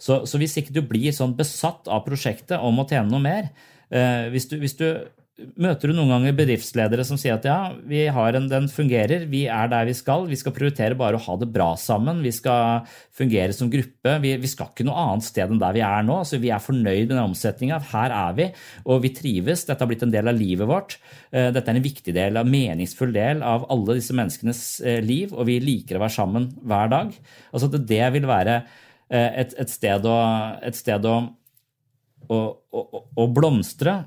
[0.00, 3.50] Så, så, hvis ikke du blir sånn besatt av prosjektet om å tjene noe mer,
[3.92, 4.88] uh, hvis, du, hvis du
[5.34, 9.40] Møter du noen ganger bedriftsledere som sier at ja, vi har en, den fungerer, vi
[9.50, 12.86] er der vi skal, vi skal prioritere bare å ha det bra sammen, vi skal
[13.10, 16.20] fungere som gruppe, vi, vi skal ikke noe annet sted enn der vi er nå.
[16.22, 18.48] altså Vi er fornøyd med den omsetninga, her er vi,
[18.86, 21.00] og vi trives, dette har blitt en del av livet vårt.
[21.34, 25.34] Eh, dette er en viktig del, en meningsfull del av alle disse menneskenes eh, liv,
[25.34, 27.10] og vi liker å være sammen hver dag.
[27.50, 30.20] Altså at det vil være eh, et, et sted å,
[30.62, 31.24] et sted å
[32.30, 33.98] å, blomstre,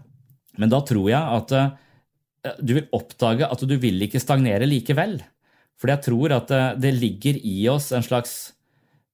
[0.58, 1.70] men da tror jeg at eh,
[2.60, 5.14] du vil oppdage at du vil ikke stagnere likevel.
[5.78, 8.34] For jeg tror at eh, det ligger i oss en slags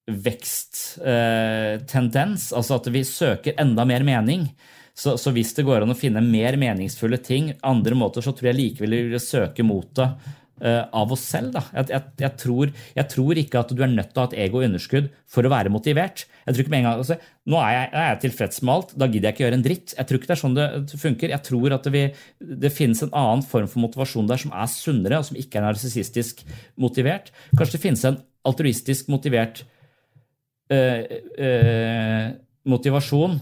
[0.04, 4.42] veksttendens, eh, altså at vi søker enda mer mening.
[4.94, 8.48] Så, så, hvis det går an å finne mer meningsfulle ting andre måter, så tror
[8.52, 10.10] jeg likevel vi vil søke mot det
[10.64, 11.58] av oss selv.
[11.74, 14.38] Jeg, jeg, jeg, tror, jeg, tror, ikke at du er nødt til å ha et
[14.46, 16.24] ego-underskudd for å være motivert.
[16.46, 17.18] Jeg tror ikke med en gang, altså,
[17.52, 19.94] Nå er jeg, er tilfreds med alt, da gidder jeg ikke gjøre en dritt.
[19.98, 21.34] Jeg tror ikke det er sånn det funker.
[21.34, 22.22] Jeg tror at det, vil,
[22.64, 25.68] det finnes en annen form for motivasjon der som er sunnere, og som ikke er
[25.68, 26.46] narsissistisk
[26.80, 27.34] motivert.
[27.52, 29.66] Kanskje det finnes en altruistisk motivert
[30.72, 31.04] øh,
[31.38, 32.28] øh,
[32.66, 33.42] motivasjon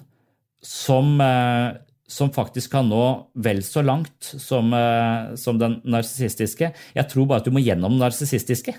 [0.62, 1.78] som øh,
[2.12, 3.04] som faktisk kan nå
[3.40, 6.72] vel så langt som, eh, som den narsissistiske.
[6.96, 8.76] Jeg tror bare at du må gjennom den narsissistiske.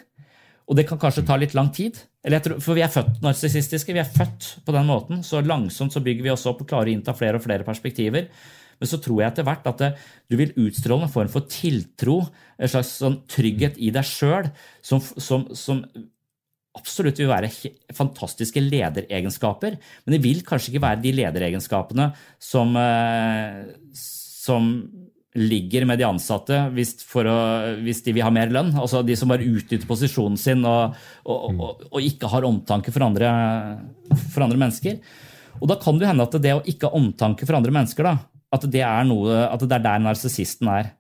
[0.69, 1.99] Og det kan kanskje ta litt lang tid.
[2.23, 3.93] Tror, for vi er født narsissistiske.
[3.93, 5.25] Vi er født på den måten.
[5.27, 8.29] Så langsomt så bygger vi oss opp og klarer å innta flere og flere perspektiver.
[8.79, 9.91] Men så tror jeg etter hvert at det,
[10.31, 12.21] du vil utstråle en form for tiltro,
[12.59, 14.49] en slags sånn trygghet i deg sjøl,
[14.83, 15.85] som, som, som,
[16.79, 17.51] absolutt vil være
[17.93, 22.11] fantastiske lederegenskaper, men det vil kanskje ikke være de lederegenskapene
[22.41, 24.71] som, eh, som
[25.39, 27.37] ligger med de ansatte hvis, å,
[27.85, 28.73] hvis, de vil ha mer lønn.
[28.77, 33.05] Altså de som bare utnytter posisjonen sin og, og, og, og ikke har omtanke for
[33.07, 33.31] andre,
[34.33, 34.99] for andre, mennesker.
[35.61, 38.17] Og da kan det hende at det å ikke ha omtanke for andre mennesker, da,
[38.53, 40.93] at det er, noe, at det er der narsissisten er.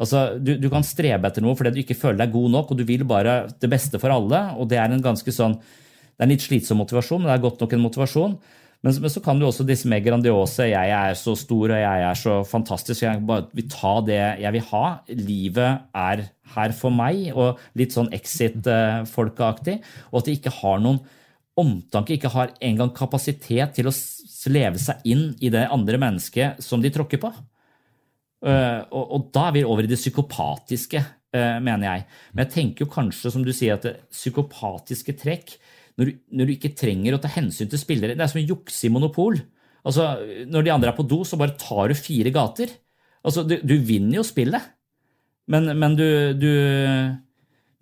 [0.00, 2.80] Altså, du, du, kan strebe etter noe fordi du ikke føler deg god nok, og
[2.80, 4.40] du vil bare det beste for alle.
[4.58, 7.46] og Det er en ganske sånn, det er en litt slitsom motivasjon, men det er
[7.46, 8.36] godt nok en motivasjon.
[8.84, 12.00] Men, men så kan du også disse mer grandiose 'jeg er så stor og jeg
[12.04, 14.84] er så fantastisk', jeg bare vil ta det jeg vil ha.
[15.08, 19.80] Livet er her for meg, og litt sånn Exit-folkeaktig.
[20.12, 21.00] Og at de ikke har noen
[21.56, 23.94] omtanke, ikke har engang kapasitet til å
[24.52, 27.32] leve seg inn i det andre mennesket som de tråkker på.
[28.44, 31.00] Eh, og, og, da er vi over i det psykopatiske,
[31.34, 32.04] uh, mener jeg.
[32.34, 35.56] Men jeg tenker jo kanskje, som du sier, at det psykopatiske trekk
[35.98, 38.44] når du, når du, ikke trenger å ta hensyn til spillere Det er som å
[38.44, 39.38] jukse i monopol.
[39.86, 40.08] Altså,
[40.50, 42.72] Når de andre er på do, så bare tar du fire gater.
[43.24, 44.72] Altså, Du, du vinner jo spillet,
[45.48, 46.06] men, men du,
[46.40, 46.50] du,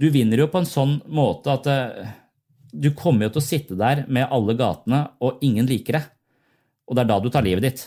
[0.03, 2.13] du, vinner jo på en sånn måte at uh,
[2.73, 6.05] du kommer jo til å sitte der med alle gatene, og ingen liker det.
[6.87, 7.85] Og det er da du tar livet ditt.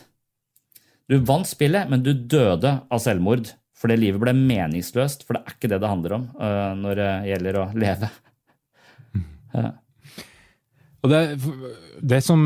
[1.11, 3.51] Du vant spillet, men du døde av selvmord.
[3.75, 7.09] Fordi livet ble meningsløst, for det er ikke det det handler om uh, når det
[7.29, 8.11] gjelder å leve.
[9.55, 9.73] Uh.
[11.05, 11.19] Og det,
[12.01, 12.45] det, som,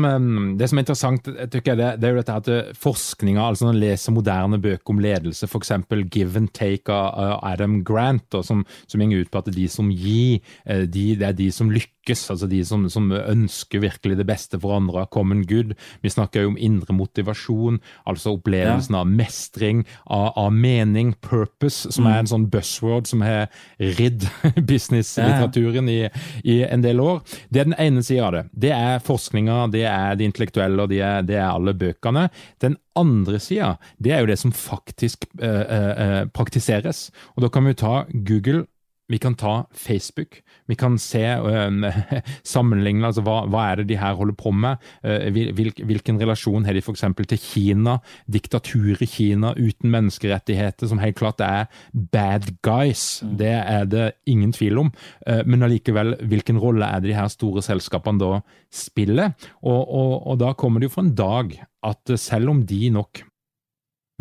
[0.58, 3.72] det, som, er interessant, jeg, det, det, er jo dette at eh, forskninga, altså når
[3.72, 5.72] man leser moderne bøker om ledelse, f.eks.
[6.10, 10.40] Give and Take av Adam Grant, som, som går ut på at de som gir,
[10.64, 14.74] de, det er de som lykkes altså de som, som, ønsker virkelig det beste for
[14.76, 15.74] andre, common good.
[16.02, 19.02] Vi snakker jo om indre motivasjon, altså opplevelsen ja.
[19.02, 22.10] av mestring, av, av, mening, purpose, som mm.
[22.10, 23.48] er en sånn buzzword som har
[23.78, 24.26] ridd
[24.70, 26.00] businesslitteraturen i,
[26.44, 27.22] i, en del år.
[27.50, 28.44] Det er den ene sida av det.
[28.66, 29.04] Det er
[29.40, 32.28] forskninga, det er det intellektuelle, og det er, det er alle bøkene.
[32.60, 37.10] Den andre sida, det er jo det som faktisk eh, eh, eh praktiseres.
[37.36, 38.66] Og da kan vi ta Google
[39.10, 40.40] vi kan ta Facebook.
[40.70, 42.00] Vi kan se uh,
[42.54, 44.80] sammenligne altså hva, hva, er det de her holder på med.
[45.04, 47.06] Uh, hvil, hvilken relasjon har de f.eks.
[47.20, 47.98] til Kina,
[48.30, 53.20] diktaturet Kina uten menneskerettigheter, som helt klart er bad guys.
[53.24, 53.34] Mm.
[53.40, 54.92] Det er det ingen tvil om.
[55.26, 58.40] Uh, men allikevel, hvilken rolle er det de her store selskapene da
[58.70, 59.34] spiller?
[59.64, 63.24] Og, og, og da kommer det jo for en dag at selv om de nok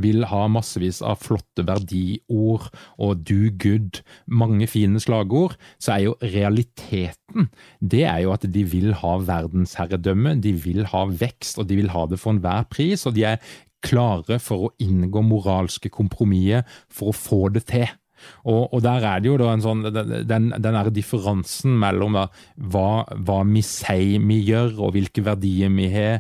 [0.02, 6.18] vil ha massevis av flotte verdiord og do good, mange fine slagord, så er jo
[6.24, 11.80] realiteten det er jo at de vil ha verdensherredømme, de vil ha vekst, og de
[11.80, 13.06] vil ha det for enhver pris.
[13.06, 13.42] og de er
[13.86, 17.88] klare for å inngå moralske kompromisser for å få det til.
[18.44, 22.26] Og, og, der er det jo da en sånn, den, den der differansen mellom da,
[22.72, 26.20] hva, hva vi sier vi gjør, og hvilke verdier vi har,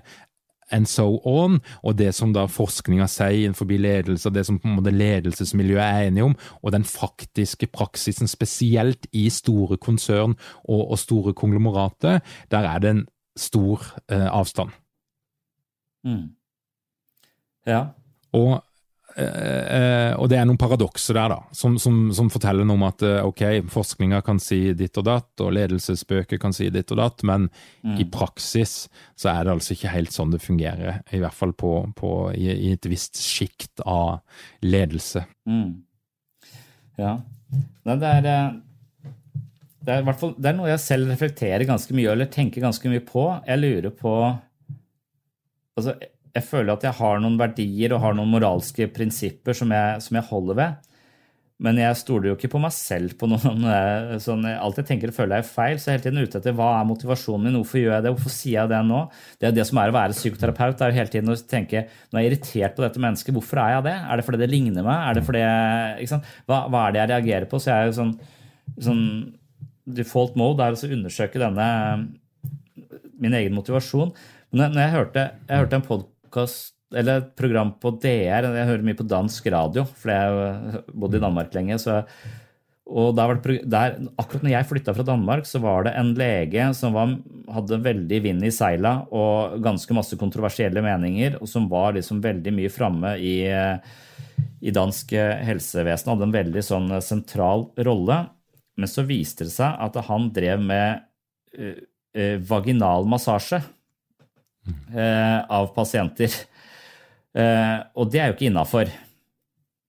[0.72, 4.68] and so on, og det som da forskninga sier innenfor ledelse, og det som på
[4.68, 10.92] en måte ledelsesmiljøet er enige om, og den faktiske praksisen, spesielt i store konsern og,
[10.92, 12.20] og store konglomerater,
[12.52, 13.06] der er det en
[13.38, 14.70] stor eh, avstand.
[16.04, 16.36] Mm.
[17.68, 17.86] Ja.
[18.34, 18.64] Og
[19.20, 23.18] og det er noen paradokser der, da, som, som, som forteller noe om at uh,
[23.28, 27.50] ok, forskninga kan si ditt og datt, og ledelsesbøker kan si ditt og datt, men
[27.84, 27.98] mm.
[28.00, 28.86] i praksis
[29.20, 31.02] så er det altså ikke helt sånn det fungerer.
[31.16, 34.22] I hvert fall på, på, i, i, et visst sjikt av
[34.66, 35.26] ledelse.
[35.50, 35.80] Mm.
[37.00, 37.18] Ja.
[37.50, 38.28] Det er,
[39.80, 43.04] det er, fall, det er noe jeg selv reflekterer ganske mye eller tenker ganske mye
[43.06, 43.26] på.
[43.48, 44.14] Jeg lurer på
[45.80, 45.96] altså
[46.36, 50.20] jeg føler at jeg har noen verdier og har noen moralske prinsipper som jeg, som
[50.20, 50.86] jeg holder ved.
[51.60, 55.12] Men jeg stoler jo ikke på meg selv på noen eh, sånn, Alt jeg tenker
[55.12, 55.76] og føler er feil.
[55.76, 58.14] Så jeg er hele tiden ute etter hva er motivasjonen min, hvorfor gjør jeg det,
[58.16, 59.02] hvorfor sier jeg det nå?
[59.42, 60.78] Det er det som er å være psykoterapeut.
[60.80, 63.64] det er jo hele tiden å tenke når jeg er irritert på dette mennesket, hvorfor
[63.66, 63.98] er jeg det?
[64.00, 65.02] Er det fordi det ligner meg?
[65.02, 65.44] Er det fordi
[66.06, 66.32] ikke sant?
[66.48, 67.60] Hva, hva er det jeg reagerer på?
[67.60, 68.16] Så jeg er jo sånn,
[68.88, 69.04] sånn
[69.90, 71.66] Default mode er å undersøke denne
[73.20, 74.12] min egen motivasjon.
[74.54, 78.46] Men når jeg hørte, jeg hørte en podkast podkast eller et program på DR.
[78.50, 81.78] Jeg hører mye på dansk radio, for jeg bodde bodd i Danmark lenge.
[81.78, 82.00] Så,
[82.90, 83.36] og der,
[83.70, 87.14] der, akkurat når jeg flytta fra Danmark, så var det en lege som var,
[87.54, 92.56] hadde veldig vind i seila og ganske masse kontroversielle meninger, og som var liksom veldig
[92.58, 95.14] mye framme i, i dansk
[95.46, 96.16] helsevesen.
[96.16, 98.24] Hadde en veldig sånn sentral rolle.
[98.80, 101.04] Men så viste det seg at han drev med
[101.60, 101.76] uh,
[102.16, 103.60] uh, vaginal massasje
[104.68, 106.34] eh, av pasienter.
[107.38, 108.92] Eh, og det er jo ikke innafor.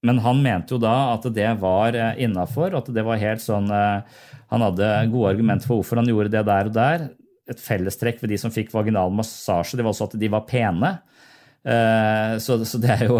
[0.06, 3.68] Men han mente jo da at det var eh, innafor, at det var helt sånn
[3.74, 4.20] eh,
[4.52, 7.06] Han hadde gode argumenter for hvorfor han gjorde det der og der.
[7.50, 10.94] Et fellestrekk ved de som fikk vaginal massasje, det var også at de var pene.
[11.60, 13.18] Eh, så, det er jo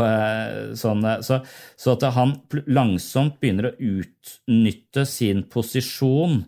[0.81, 1.43] sånn så,
[1.77, 2.39] så, at han
[2.73, 6.43] langsomt begynner å utnytte sin posisjon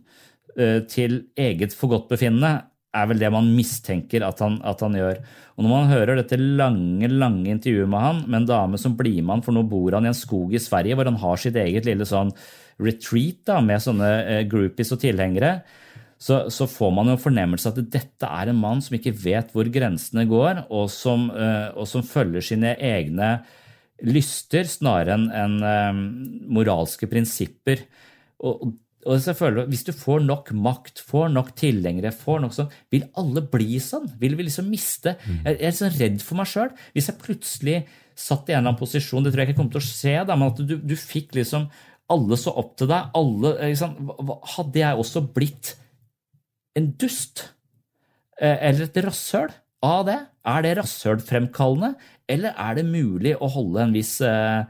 [0.53, 2.50] til eget forgodtbefinnende,
[2.93, 5.20] er vel det man mistenker at han, at han, gjør.
[5.57, 9.20] Og når man hører dette lange lange intervjuet med han, med en dame som blir
[9.22, 11.57] med han, for nå bor han i en skog i Sverige hvor han har sitt
[11.61, 12.34] eget lille sånn
[12.82, 15.57] retreat da, med sånne eh, groupies og tilhengere,
[16.22, 19.66] så, så, får man jo fornemmelse at dette er en mann som ikke vet hvor
[19.74, 23.34] grensene går, og som, eh, og som følger sine egne
[24.07, 26.01] lyster snarere enn en, um,
[26.59, 27.84] moralske prinsipper.
[28.43, 28.72] Og
[29.03, 33.42] og selvfølgelig, Hvis du får nok makt, får nok tilhengere, får nok sånn, vil alle
[33.50, 34.07] bli sånn?
[34.20, 35.40] Vil vi liksom miste mm.
[35.48, 36.70] Jeg er sånn redd for meg sjøl.
[36.94, 37.78] Hvis jeg plutselig
[38.14, 40.36] satt i en eller annen posisjon, det tror jeg ikke kommer til å skje, da,
[40.36, 41.66] men at du, du fikk liksom
[42.12, 43.11] Alle så opp til deg.
[43.18, 44.12] alle, liksom,
[44.57, 45.74] Hadde jeg også blitt
[46.78, 47.48] en dust?
[48.38, 49.50] Eh, eller et rasshøl
[49.82, 50.18] av det?
[50.46, 51.94] Er det rasshølfremkallende?
[52.30, 54.62] Eller er det mulig å holde en viss eh,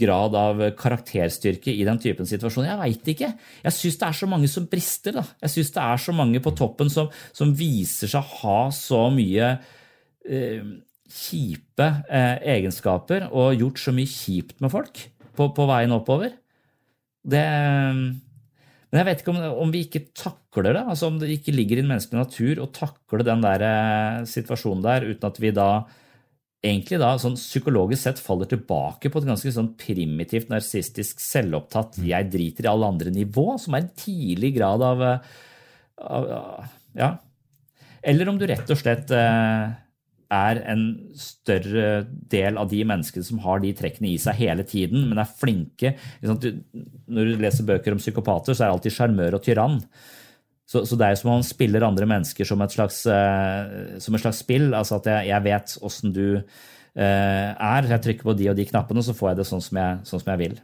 [0.00, 2.68] grad av karakterstyrke i den typen situasjon?
[2.68, 3.32] Jeg veit ikke.
[3.64, 5.16] Jeg syns det er så mange som brister.
[5.18, 5.24] Da.
[5.44, 9.04] Jeg syns det er så mange på toppen som, som viser seg å ha så
[9.14, 9.52] mye
[10.26, 10.62] eh,
[11.10, 15.04] kjipe eh, egenskaper og gjort så mye kjipt med folk
[15.36, 16.34] på, på veien oppover.
[17.20, 17.46] Det
[18.90, 21.78] men jeg vet ikke om, om, vi ikke takler det, altså om det ikke ligger
[21.78, 25.68] i den menneskelige natur å takle den der eh, situasjonen der uten at vi da
[26.60, 32.06] egentlig da sånn psykologisk sett faller tilbake på et ganske sånn primitivt, narsistisk, selvopptatt mm.
[32.10, 35.06] 'jeg driter i alle andre' nivå, som er en tidlig grad av,
[35.98, 36.30] av,
[36.96, 37.16] Ja.
[38.02, 39.72] Eller om du rett og slett eh,
[40.30, 40.84] er en
[41.18, 45.28] større del av de menneskene som har de trekkene i seg hele tiden, men er
[45.28, 45.96] flinke.
[46.22, 49.80] Når du leser bøker om psykopater, så er det alltid sjarmør og tyrann.
[50.70, 53.96] Så, så, det er jo som om man spiller andre mennesker som et slags, eh,
[53.98, 54.68] som et slags spill.
[54.70, 57.88] Altså at jeg, jeg vet åssen du eh, er.
[57.90, 60.22] Jeg trykker på de og de knappene, så får jeg det sånn som jeg, sånn
[60.22, 60.60] som jeg vil.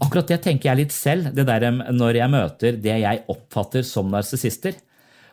[0.00, 4.08] Akkurat det tenker jeg litt selv, det der når jeg møter det jeg oppfatter som
[4.10, 4.80] narsissister.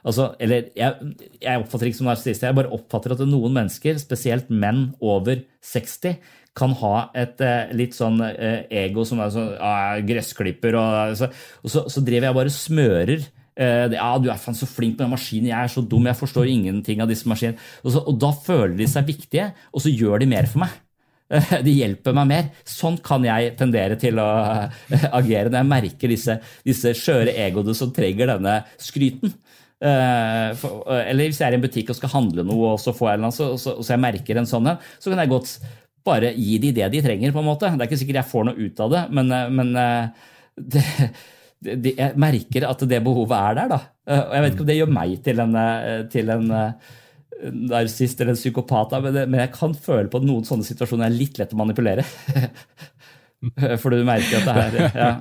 [0.02, 4.50] Altså, eller jeg, jeg, oppfatter ikke som narsissister, jeg bare oppfatter at noen mennesker, spesielt
[4.50, 6.18] menn over 60,
[6.58, 11.32] kan ha et eh, litt sånn eh, ego som er sånn ah, gressklipper, og, så,
[11.64, 13.26] og så, så, driver jeg bare smører.
[13.56, 16.20] Eh, ja, du er faen så flink med den maskinen, jeg er så dum, jeg
[16.20, 17.60] forstår ingenting av disse maskinene.
[17.86, 20.80] Og, og da føler de seg viktige, og så gjør de mer for meg.
[21.64, 22.48] De hjelper meg mer.
[22.68, 24.28] Sånn kan jeg tendere til å
[25.16, 26.36] agere når jeg merker disse,
[26.68, 29.32] disse skjøre egoene som trenger denne skryten.
[29.82, 33.22] Eller hvis jeg er i en butikk og skal handle noe, og så får jeg
[33.22, 35.56] en så, så, så jeg merker en sånn en, så kan jeg godt
[36.08, 37.70] bare gi de det de trenger, på en måte.
[37.74, 39.74] Det er ikke sikkert jeg får noe ut av det, men, men
[40.76, 40.86] det,
[41.62, 43.76] det, jeg merker at det behovet er der.
[43.76, 43.82] da.
[44.18, 45.60] Og Jeg vet ikke om det gjør meg til en,
[46.14, 46.50] til en
[47.72, 51.08] narsist eller en psykopat, men, det, men jeg kan føle på at noen sånne situasjoner
[51.08, 52.06] er litt lett å manipulere.
[53.82, 55.12] For du merker at det er ja.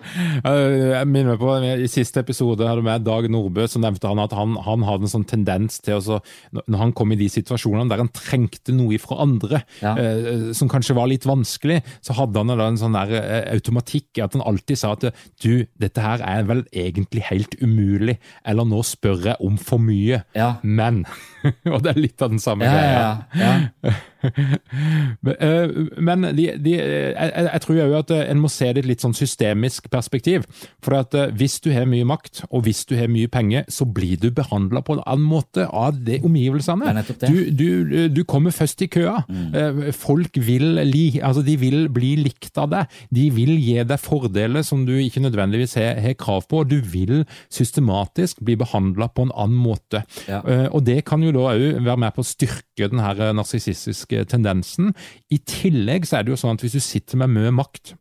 [0.00, 4.34] Jeg minner meg på, I siste episode hadde med Dag Nordbø, så nevnte han at
[4.36, 6.20] han, han hadde en sånn tendens til å
[6.60, 9.94] Når han kom i de situasjonene der han trengte noe fra andre, ja.
[10.00, 14.22] eh, som kanskje var litt vanskelig, så hadde han da en sånn der eh, automatikk
[14.24, 15.08] at han alltid sa at
[15.42, 20.22] du, dette her er vel egentlig helt umulig, eller nå spør jeg om for mye,
[20.36, 20.52] ja.
[20.62, 21.04] men
[21.74, 23.10] Og det er litt av den samme ja, greia.
[23.34, 23.52] Ja,
[23.84, 23.98] ja.
[26.06, 29.04] men de, de, jeg, jeg, tror jo at en må se det i et litt
[29.04, 30.44] sånn systemisk perspektiv.
[30.84, 33.86] For at eh, hvis du har mye makt, og hvis du har mye penger, så
[33.88, 36.94] blir du behandla på en annen måte av de omgivelsene.
[37.24, 37.68] Du, du,
[38.12, 39.22] du, kommer først i køa.
[39.28, 39.48] Mm.
[39.56, 43.00] Eh, folk vil, li, altså de vil bli likt av deg.
[43.14, 46.64] De vil gi deg fordeler som du ikke nødvendigvis har, har krav på.
[46.68, 50.04] Du vil systematisk bli behandla på en annen måte.
[50.28, 54.24] Eh, og det kan jo da òg være med på å styrke den her narsissistiske
[54.30, 54.92] tendensen.
[55.30, 57.94] I tillegg så er det jo sånn at hvis du sitter med mye makt,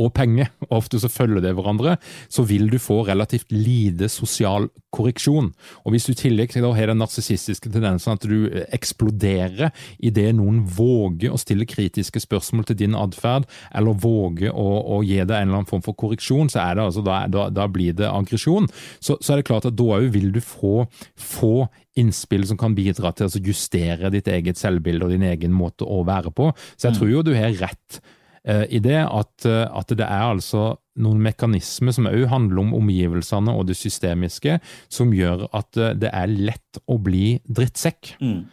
[0.00, 1.96] og penger, og ofte så følger det hverandre,
[2.32, 5.52] så vil du få relativt lite sosial korreksjon.
[5.84, 9.70] Og Hvis du i tillegg til har den narsissistiske tendensen at du eksploderer
[10.02, 14.66] idet noen våger å stille kritiske spørsmål til din atferd, eller våger å,
[14.96, 17.46] å, gi deg en eller annen form for korreksjon, så er det altså, da, da,
[17.54, 18.66] da blir det aggresjon.
[18.98, 20.88] Så, så, er det klart at da òg vil du få,
[21.20, 21.68] få
[22.00, 26.02] innspill som kan bidra til å justere ditt eget selvbilde og din egen måte å
[26.06, 26.50] være på.
[26.74, 26.98] Så jeg mm.
[26.98, 28.02] tror jo du har rett
[28.44, 33.54] i det at, eh, at, det er altså noen mekanismer som òg handler om omgivelsene
[33.56, 34.58] og det systemiske,
[34.92, 38.14] som gjør at eh, det er lett å bli drittsekk.
[38.20, 38.44] Mm.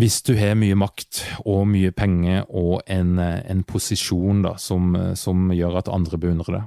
[0.00, 5.50] Hvis du har mye makt og mye penger og en, en posisjon da, som, som,
[5.52, 6.62] gjør at andre beundrer det.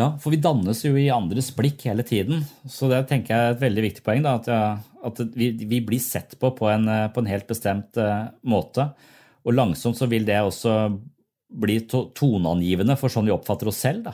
[0.00, 2.42] Ja, for vi dannes jo i andres blikk hele tiden.
[2.66, 4.24] Så det tenker jeg er et veldig viktig poeng.
[4.26, 8.00] Da, at, at vi, vi, blir sett på på en, på en helt bestemt
[8.42, 8.88] måte.
[9.46, 10.74] Og langsomt så vil det også
[11.50, 14.10] blir toneangivende for sånn vi oppfatter oss selv.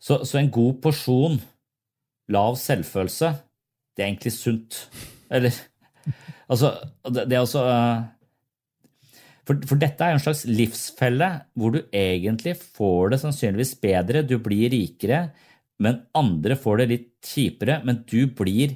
[0.00, 1.36] Så, så, en god porsjon
[2.32, 3.34] lav selvfølelse,
[3.96, 4.84] det er egentlig sunt.
[5.28, 5.52] Eller
[6.50, 6.72] Altså,
[7.06, 8.00] det, det er uh,
[9.46, 11.28] for, for, dette er en slags livsfelle
[11.58, 15.28] hvor du egentlig får det sannsynligvis bedre, du blir rikere,
[15.80, 18.74] men andre får det litt kjipere, men du blir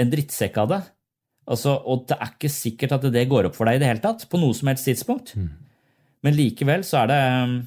[0.00, 0.80] en drittsekk av det.
[1.50, 4.04] Altså, og det er ikke sikkert at det går opp for deg i det hele
[4.04, 5.34] tatt, på noe som helst tidspunkt.
[5.36, 5.52] Mm.
[6.26, 7.60] Men likevel så er det um,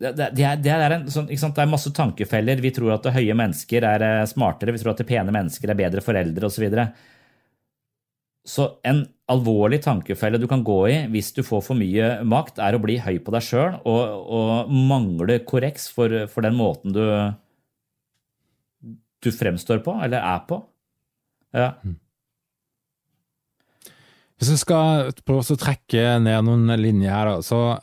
[0.00, 2.62] det, er, det, er en, sånn, det, er masse tankefeller.
[2.64, 6.04] Vi tror at høye mennesker er eh, smartere, vi tror at pene mennesker er bedre
[6.04, 6.56] foreldre osv.
[6.56, 6.86] Så, videre.
[8.48, 12.76] så en alvorlig tankefelle du kan gå i hvis du får for mye makt, er
[12.76, 17.04] å bli høy på deg sjøl og, og, mangle korreks for, for, den måten du,
[19.20, 20.62] du fremstår på, eller er på.
[21.52, 21.74] Ja.
[21.84, 21.98] Mm.
[24.40, 27.76] Hvis jeg skal prøve å trekke ned noen linjer her, så,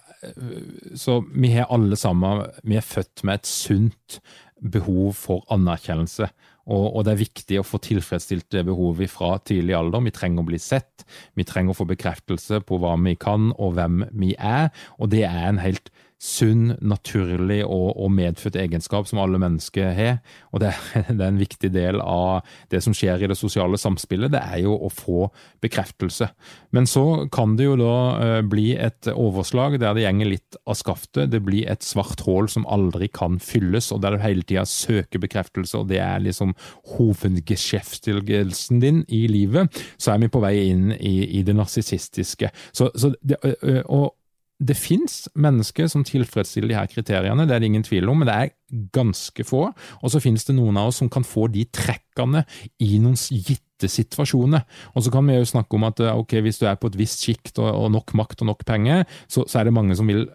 [0.97, 4.17] så vi har alle sammen vi er født med et sunt
[4.57, 6.31] behov for anerkjennelse.
[6.67, 10.03] Og, det er viktig å få tilfredsstilt det behovet fra tidlig alder.
[10.03, 11.05] Vi trenger å bli sett,
[11.37, 14.73] vi trenger å få bekreftelse på hva vi kan og hvem vi er.
[14.99, 20.17] Og det er en helt sunn, naturlig og, og, medfødt egenskap som alle mennesker har.
[20.51, 20.73] Og det,
[21.11, 24.63] det, er en viktig del av det som skjer i det sosiale samspillet, det er
[24.65, 25.27] jo å få
[25.63, 26.29] bekreftelse.
[26.73, 30.79] Men så kan det jo da uh, bli et overslag der det gjenger litt av
[30.79, 31.31] skaftet.
[31.33, 35.21] Det blir et svart hull som aldri kan fylles, og der du hele tida søker
[35.21, 36.55] bekreftelse, og det er liksom
[36.97, 39.69] hovedgeskjeftelsen din i livet,
[40.01, 42.49] så er vi på vei inn i, i det narsissistiske.
[42.73, 43.37] Så, så det,
[43.85, 44.15] og
[44.57, 48.29] det fins mennesker som tilfredsstiller de her kriteriene, det er det ingen tvil om, men
[48.29, 49.67] det er ganske få.
[50.01, 52.41] Og så finnes det noen av oss som kan få de trekkene
[52.81, 54.65] i noen gitte situasjoner.
[54.97, 57.21] Og så kan vi jo snakke om at ok, hvis du er på et visst
[57.27, 60.25] sjikt og, og, nok makt og nok penger, så, så, er det mange som vil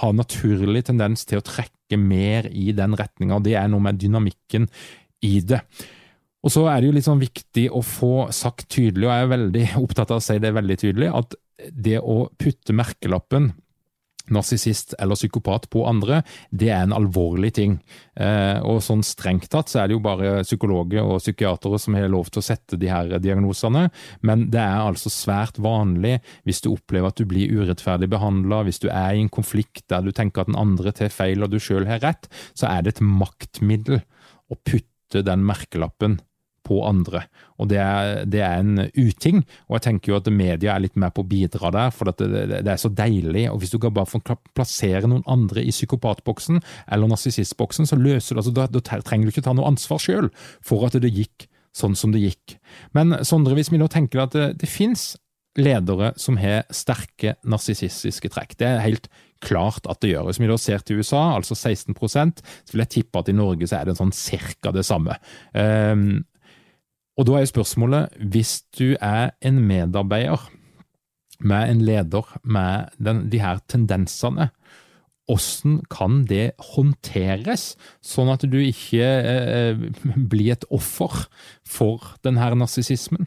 [0.00, 3.42] ha naturlig tendens til å trekke mer i den retninga.
[3.44, 4.70] Det er noe med dynamikken
[5.26, 5.60] i det.
[6.46, 9.32] Og så er det jo litt sånn viktig å få sagt tydelig, og jeg er
[9.34, 11.36] veldig opptatt av å si det veldig tydelig, at
[11.72, 13.52] det å putte merkelappen
[14.34, 17.78] narsissist eller psykopat på andre, det er en alvorlig ting.
[18.16, 22.10] Eh, og sånn strengt tatt så er det jo bare psykologer og psykiatere som har
[22.12, 23.86] lov til å sette de her diagnosene,
[24.26, 28.82] men det er altså svært vanlig hvis du opplever at du blir urettferdig behandla, hvis
[28.82, 31.60] du er i en konflikt der du tenker at den andre tar feil og du
[31.62, 34.02] sjøl har rett, så er det et maktmiddel
[34.50, 36.18] å putte den merkelappen
[36.66, 37.24] på andre.
[37.62, 39.42] Og det er, det er, en uting.
[39.68, 42.28] Og jeg tenker jo at media er litt med på å bidra der, for det,
[42.52, 43.46] det, er så deilig.
[43.52, 44.20] Og hvis du kan bare få
[44.56, 46.62] plassere noen andre i psykopatboksen
[46.92, 50.32] eller narsissistboksen, så løser du altså, da, da trenger du ikke ta noe ansvar sjøl
[50.64, 52.56] for at det gikk sånn som det gikk.
[52.96, 55.14] Men Sondre, hvis vi nå tenker at det, det fins
[55.56, 58.56] ledere som har sterke narsissistiske trekk.
[58.60, 59.08] Det er helt
[59.44, 60.28] klart at det gjør.
[60.28, 63.68] Hvis vi da ser til USA, altså 16 så vil jeg tippe at i Norge
[63.68, 65.18] så er det sånn cirka det samme.
[65.52, 66.24] Um,
[67.16, 70.50] og da er spørsmålet, hvis du er en medarbeider
[71.40, 74.50] med en leder med den, de her tendensene,
[75.26, 77.72] hvordan kan det håndteres,
[78.04, 79.80] sånn at du ikke eh,
[80.14, 81.24] blir et offer
[81.66, 83.26] for denne narsissismen?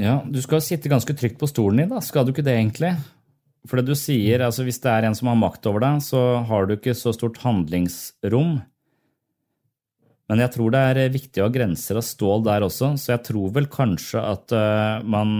[0.00, 2.00] Ja, du skal sitte ganske trygt på stolen din, da.
[2.04, 2.94] Skal du ikke det, egentlig?
[3.68, 6.40] For det du sier, altså hvis det er en som har makt over deg, så
[6.48, 8.60] har du ikke så stort handlingsrom.
[10.30, 13.24] Men jeg tror det er viktig å ha grenser av stål der også, så jeg
[13.26, 15.32] tror vel kanskje at uh, man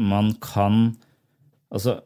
[0.00, 0.96] man kan
[1.72, 2.00] Altså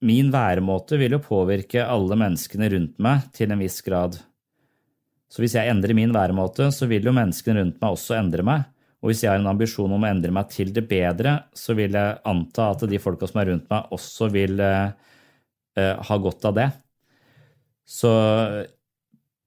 [0.00, 4.14] Min væremåte vil jo påvirke alle menneskene rundt meg til en viss grad.
[5.26, 8.62] Så hvis jeg endrer min væremåte, så vil jo menneskene rundt meg også endre meg.
[9.02, 11.98] Og hvis jeg har en ambisjon om å endre meg til det bedre, så vil
[11.98, 14.94] jeg anta at de folka som er rundt meg, også vil uh,
[15.74, 16.68] ha godt av det.
[17.90, 18.14] Så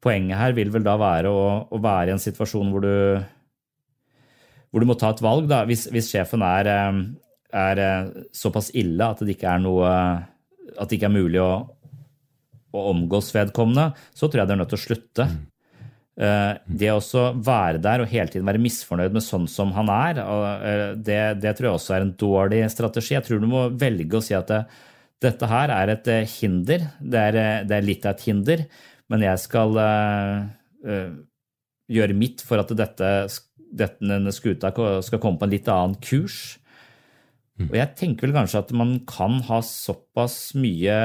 [0.01, 2.95] poenget her vil vel da være å, å være i en situasjon hvor du
[4.71, 5.49] hvor du må ta et valg.
[5.51, 5.65] Da.
[5.67, 6.99] Hvis, hvis sjefen er, eh,
[7.61, 9.93] er, eh, såpass ille at det ikke er noe
[10.71, 11.53] at det ikke er mulig å,
[12.71, 15.25] å omgås vedkommende, så tror jeg det er nødt til å slutte.
[15.27, 15.47] Mm.
[16.21, 20.19] Det å være der og hele tiden være misfornøyd med sånn som han er,
[20.99, 23.15] det, det, tror jeg også er en dårlig strategi.
[23.15, 24.59] Jeg tror du må velge å si at det,
[25.23, 26.85] dette her er et hinder.
[26.99, 28.63] Det er, det er, litt av et hinder,
[29.11, 31.13] men jeg skal uh,
[31.91, 33.11] gjøre mitt for at dette
[33.71, 34.71] denne skuta
[35.03, 36.57] skal komme på en litt annen kurs.
[37.59, 37.69] Mm.
[37.69, 40.97] Og jeg tenker vel kanskje at man kan ha såpass mye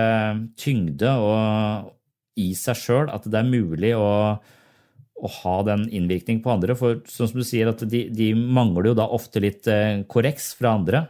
[0.58, 1.92] tyngde og,
[2.36, 6.76] i seg sjøl at det er mulig å, å, ha den innvirkning på andre.
[6.78, 10.52] For sånn som du sier, at de, de mangler jo da ofte litt eh, korreks
[10.58, 11.06] fra andre.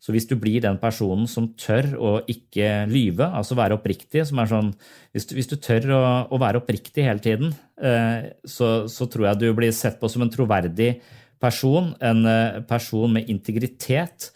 [0.00, 4.40] Så hvis du blir den personen som tør å ikke lyve, altså være oppriktig som
[4.40, 4.70] er sånn,
[5.12, 9.26] Hvis du, hvis du tør å, å, være oppriktig hele tiden, eh, så, så, tror
[9.28, 10.94] jeg du blir sett på som en troverdig
[11.42, 11.92] person.
[12.00, 14.30] En eh, person med integritet.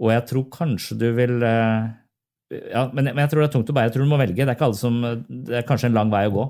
[0.00, 1.90] Og jeg tror kanskje du vil eh,
[2.72, 3.90] ja, men, men, jeg tror det er tungt å bære.
[3.90, 4.46] Jeg tror du må velge.
[4.48, 4.96] Det er, som,
[5.28, 6.46] det er kanskje en lang vei å gå.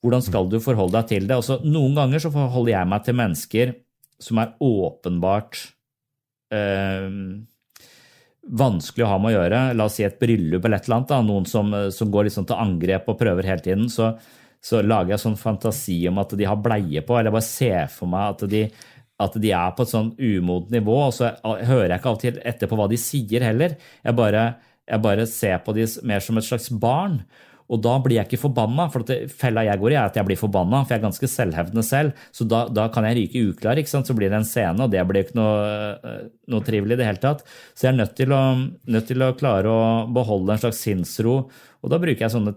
[0.00, 1.36] Hvordan skal du forholde deg til det?
[1.36, 3.74] Også, noen ganger så forholder jeg meg til mennesker
[4.20, 5.60] som er åpenbart
[8.50, 9.62] vanskelig å ha med å gjøre.
[9.76, 11.10] La oss si et bryllup eller et eller annet.
[11.12, 11.20] Da.
[11.24, 13.90] Noen som, som går liksom til angrep og prøver hele tiden.
[13.92, 14.12] Så,
[14.60, 18.10] så, lager jeg sånn fantasi om at de har bleie på, eller bare ser for
[18.10, 18.64] meg at de,
[19.20, 20.96] at de er på et sånn umodent nivå.
[21.10, 23.76] Og så hører jeg ikke alltid etter på hva de sier heller.
[24.04, 24.48] Jeg bare,
[24.88, 27.20] jeg bare ser på de mer som et slags barn.
[27.70, 30.26] Og da blir jeg ikke forbanna, for det, fella jeg går i, er at jeg
[30.26, 32.24] blir forbanna, for jeg er ganske selvhevdende selv.
[32.34, 35.22] Så da, da kan jeg ryke uklar, så blir det en scene, og det blir
[35.22, 35.60] ikke noe,
[36.02, 37.44] eh, noe trivelig i det hele tatt.
[37.78, 38.42] Så jeg er nødt til, å,
[38.90, 41.36] nødt til å klare å beholde en slags sinnsro,
[41.80, 42.56] og da bruker jeg sånne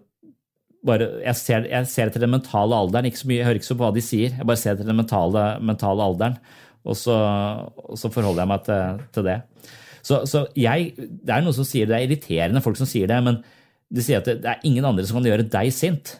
[0.83, 3.69] bare, jeg, ser, jeg ser til den mentale alderen, ikke så mye, jeg hører ikke
[3.69, 6.37] så på hva de sier, jeg bare ser til den mentale, mentale alderen,
[6.83, 7.15] og så,
[7.85, 9.37] og så, forholder jeg meg til, til det.
[10.03, 13.07] Så, så jeg, det er noe som sier det, det er irriterende folk som sier
[13.07, 13.39] det, men
[13.93, 16.15] de sier at det, er ingen andre som kan gjøre deg sint.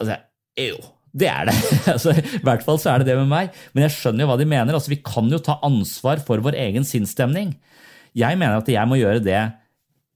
[0.00, 0.18] Altså,
[0.60, 0.78] jo,
[1.16, 1.56] det er det.
[1.94, 3.52] altså, I hvert fall så er det det med meg.
[3.74, 4.76] Men jeg skjønner jo hva de mener.
[4.76, 7.54] Altså, vi kan jo ta ansvar for vår egen sinnsstemning.
[8.16, 9.42] Jeg mener at jeg må gjøre det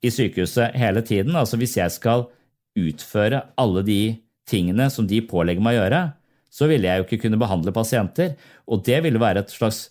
[0.01, 1.37] i sykehuset hele tiden.
[1.37, 2.29] Altså, hvis jeg skal
[2.79, 4.01] utføre alle de
[4.49, 6.03] tingene som de pålegger meg å gjøre,
[6.51, 8.35] så ville jeg jo ikke kunne behandle pasienter.
[8.67, 9.89] Og det ville være et slags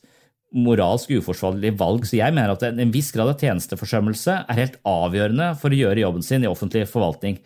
[0.56, 2.06] moralsk uforsvarlig valg.
[2.10, 6.06] Så jeg mener at en viss grad av tjenesteforsømmelse er helt avgjørende for å gjøre
[6.06, 7.40] jobben sin i offentlig forvaltning.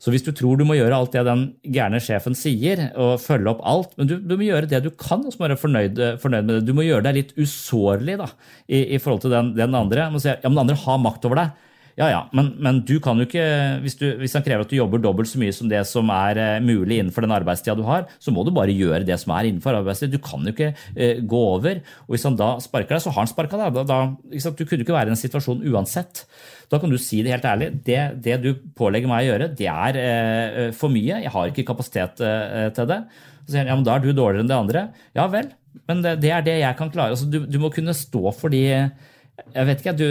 [0.00, 1.42] Så hvis du tror du må gjøre alt det den
[1.76, 5.20] gærne sjefen sier, og følge opp alt, men du, du må gjøre det du kan,
[5.20, 6.62] og så må du være fornøyd, fornøyd, med det.
[6.70, 8.30] Du må gjøre deg litt usårlig da,
[8.64, 10.08] i, i forhold til den, den andre.
[10.08, 11.68] Du må si, ja, men den andre har makt over deg.
[11.98, 13.44] Ja, ja, men, men, du kan jo ikke,
[13.82, 16.38] hvis, du, hvis, han krever at du jobber dobbelt så mye som det som er
[16.38, 19.50] uh, mulig innenfor den arbeidstida du har, så må du bare gjøre det som er
[19.50, 20.14] innenfor arbeidstida.
[20.14, 21.82] Du kan jo ikke eh, gå over.
[22.06, 23.80] Og hvis han da sparker deg, så har han sparka deg.
[23.80, 26.24] Da, da, du kunne ikke være i en situasjon uansett.
[26.70, 27.72] Da kan du si det helt ærlig.
[27.86, 31.24] Det, det du pålegger meg å gjøre, det er eh, for mye.
[31.26, 33.02] Jeg har ikke kapasitet til det.
[33.44, 34.84] Så sier han ja, men da er du dårligere enn det andre.
[35.16, 35.50] Ja vel,
[35.90, 37.16] men det, det er det jeg kan klare.
[37.16, 40.06] Altså, du, du må kunne stå for de Jeg vet ikke, du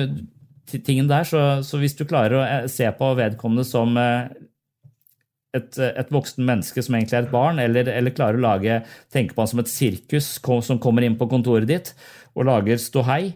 [0.78, 1.26] tingen der.
[1.28, 4.30] Så, så, hvis du klarer å eh, se på vedkommende som eh,
[5.58, 8.82] et, et voksen menneske som egentlig er et barn, eller, eller klarer å lage,
[9.14, 10.36] tenke på han som et sirkus
[10.66, 11.94] som kommer inn på kontoret ditt
[12.36, 13.34] og lager ståhei.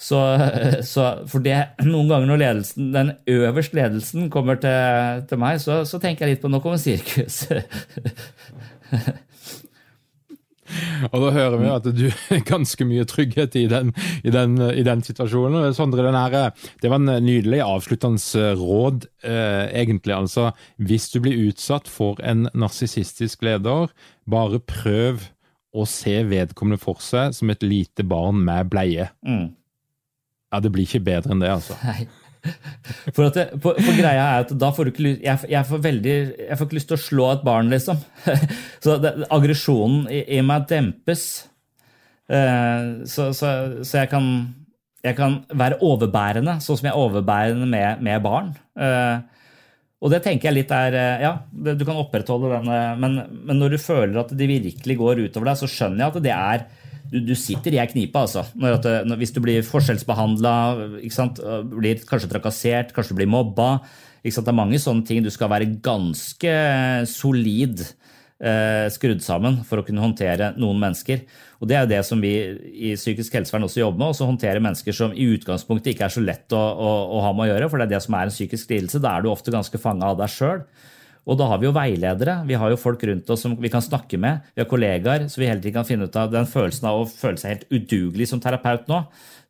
[0.00, 0.16] Så,
[0.92, 5.82] så, for det, noen ganger når ledelsen, den øverste ledelsen kommer til, til meg, så,
[5.88, 7.44] så, tenker jeg litt på nå kommer sirkus.
[11.12, 13.92] Og da hører vi at du har ganske mye trygghet i den,
[14.24, 15.74] i den, i den situasjonen.
[15.76, 16.52] Sondre, her,
[16.82, 20.16] det var en nydelig avsluttende råd, eh, egentlig.
[20.16, 23.92] Altså, hvis du blir utsatt for en narsissistisk leder,
[24.30, 25.30] bare prøv
[25.70, 29.10] å se vedkommende for seg som et lite barn med bleie.
[29.26, 29.52] Mm.
[30.50, 31.78] Ja, det blir ikke bedre enn det, altså.
[31.86, 32.08] Nei.
[33.14, 35.82] For, det, for, for, greia er at da får du ikke lyst jeg, jeg, får
[35.84, 36.14] veldig,
[36.46, 38.00] jeg får ikke lyst til å slå et barn, liksom.
[38.84, 38.96] Så
[39.28, 41.26] aggresjonen i, i, meg dempes.
[42.30, 43.50] Uh, så, så,
[43.82, 44.26] så jeg, kan,
[45.02, 48.52] jeg, kan, være overbærende, sånn som jeg er overbærende med, med barn.
[48.78, 49.18] Uh,
[50.00, 52.70] og det tenker jeg litt er uh, Ja, du kan opprettholde den,
[53.02, 56.24] men, men, når du føler at de virkelig går utover deg, så skjønner jeg at
[56.24, 56.68] det er
[57.10, 58.44] du, du sitter i ei knipe, altså.
[58.54, 60.54] Når at, når, hvis du blir forskjellsbehandla,
[61.72, 63.72] blir kanskje trakassert, kanskje du blir mobba.
[64.22, 65.24] Det er mange sånne ting.
[65.24, 66.54] Du skal være ganske
[67.08, 71.24] solid eh, skrudd sammen for å kunne håndtere noen mennesker.
[71.60, 72.34] Og Det er jo det som vi
[72.90, 74.14] i psykisk helsevern også jobber med.
[74.14, 77.48] Å håndtere mennesker som i utgangspunktet ikke er så lett å, å, å, ha med
[77.48, 77.68] å gjøre.
[77.72, 79.02] For det er det som er en psykisk lidelse.
[79.02, 80.64] Da er du ofte ganske fanga av deg sjøl.
[81.28, 83.84] Og da har vi jo veiledere, vi har jo folk rundt oss som vi kan
[83.84, 86.88] snakke med, vi har kollegaer, så vi hele tiden kan finne ut av den følelsen
[86.90, 89.02] av å føle seg helt udugelig som terapeut nå.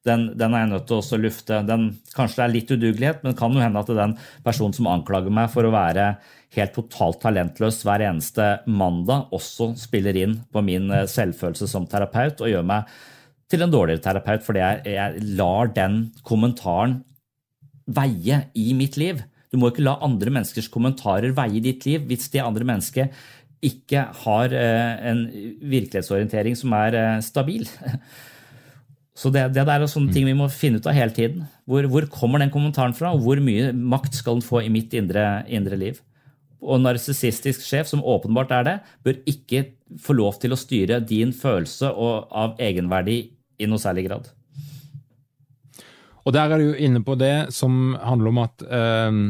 [0.08, 1.60] Den, den er jeg nødt til å lufte.
[1.68, 1.86] Den,
[2.16, 4.16] kanskje det er litt udugelighet, men det kan jo hende at den
[4.46, 6.14] personen som anklager meg for å være
[6.56, 12.40] helt totalt talentløs hver eneste mandag, også spiller inn på min eh, selvfølelse som terapeut
[12.42, 12.90] og gjør meg
[13.50, 17.00] til en dårligere terapeut fordi jeg, jeg lar den kommentaren
[17.90, 19.22] veie i mitt liv.
[19.50, 23.14] Du må ikke la andre menneskers kommentarer veie ditt liv hvis det andre mennesket
[23.60, 25.24] ikke har eh, en
[25.60, 27.66] virkelighetsorientering som er eh, stabil.
[29.20, 31.42] Så det, det er sånne ting vi må finne ut av hele tiden.
[31.68, 34.94] Hvor, hvor, kommer den kommentaren fra, og hvor mye makt skal den få i mitt
[34.96, 36.00] indre, indre liv?
[36.64, 38.74] Og en narsissistisk sjef, som åpenbart er det,
[39.04, 39.66] bør ikke
[40.00, 43.18] få lov til å styre din følelse av egenverdi
[43.60, 44.30] i noe særlig grad.
[46.26, 49.20] Og der er du inne på det som handler om at eh,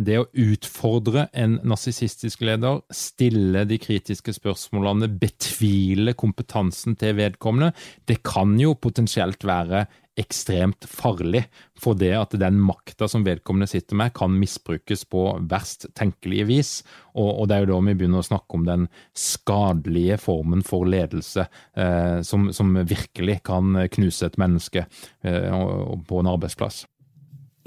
[0.00, 7.72] det å utfordre en narsissistisk leder, stille de kritiske spørsmålene, betvile kompetansen til vedkommende,
[8.08, 9.86] det kan jo potensielt være
[10.18, 11.44] ekstremt farlig
[11.80, 16.72] for det at den makta som vedkommende sitter med, kan misbrukes på verst tenkelige vis.
[17.14, 20.88] Og, og, det er jo da vi begynner å snakke om den skadelige formen for
[20.88, 24.84] ledelse eh, som, som, virkelig kan knuse et menneske
[25.22, 25.64] eh,
[26.08, 26.84] på en arbeidsplass.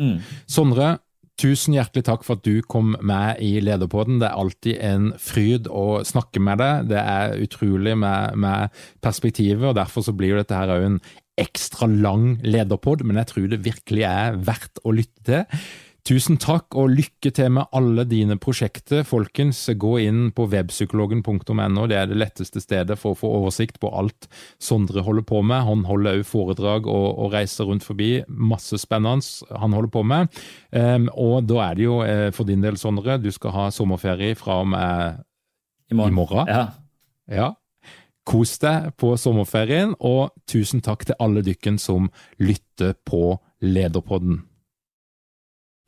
[0.01, 0.19] Mm.
[0.49, 0.95] Sondre,
[1.41, 4.19] Tusen hjertelig takk for at du kom med i Lederpodden.
[4.21, 6.91] Det er alltid en fryd å snakke med deg.
[6.91, 10.99] Det er utrolig med, med perspektivet, og derfor så blir jo dette her en
[11.39, 15.65] ekstra lang lederpod, men jeg tror det virkelig er verdt å lytte til.
[16.03, 19.05] Tusen takk og lykke til med alle dine prosjekter.
[19.07, 21.85] Folkens, gå inn på webpsykologen.no.
[21.87, 24.27] Det er det letteste stedet for å få oversikt på alt
[24.59, 25.63] Sondre holder på med.
[25.63, 28.17] Han holder også foredrag og, og reiser rundt forbi.
[28.27, 29.23] Masse spennende
[29.55, 30.43] han holder på med.
[30.75, 34.35] Um, og da er det jo uh, for din del, Sondre, du skal ha sommerferie
[34.35, 35.23] fra og med
[35.87, 36.11] i morgen.
[36.11, 36.51] I morgen.
[36.51, 36.65] Ja.
[37.31, 37.51] ja.
[38.23, 42.09] Kos deg på sommerferien, og tusen takk til alle dykken som
[42.39, 44.43] lytter på Lederpodden.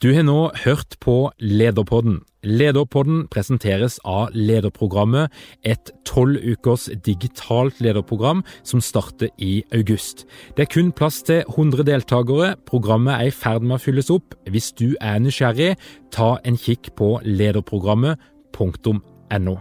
[0.03, 2.19] Du har nå hørt på Lederpodden.
[2.43, 5.31] Lederpodden presenteres av Lederprogrammet,
[5.63, 10.25] et tolv ukers digitalt lederprogram som starter i august.
[10.57, 12.55] Det er kun plass til 100 deltakere.
[12.67, 14.35] Programmet er i ferd med å fylles opp.
[14.51, 15.79] Hvis du er nysgjerrig,
[16.11, 19.55] ta en kikk på lederprogrammet.no.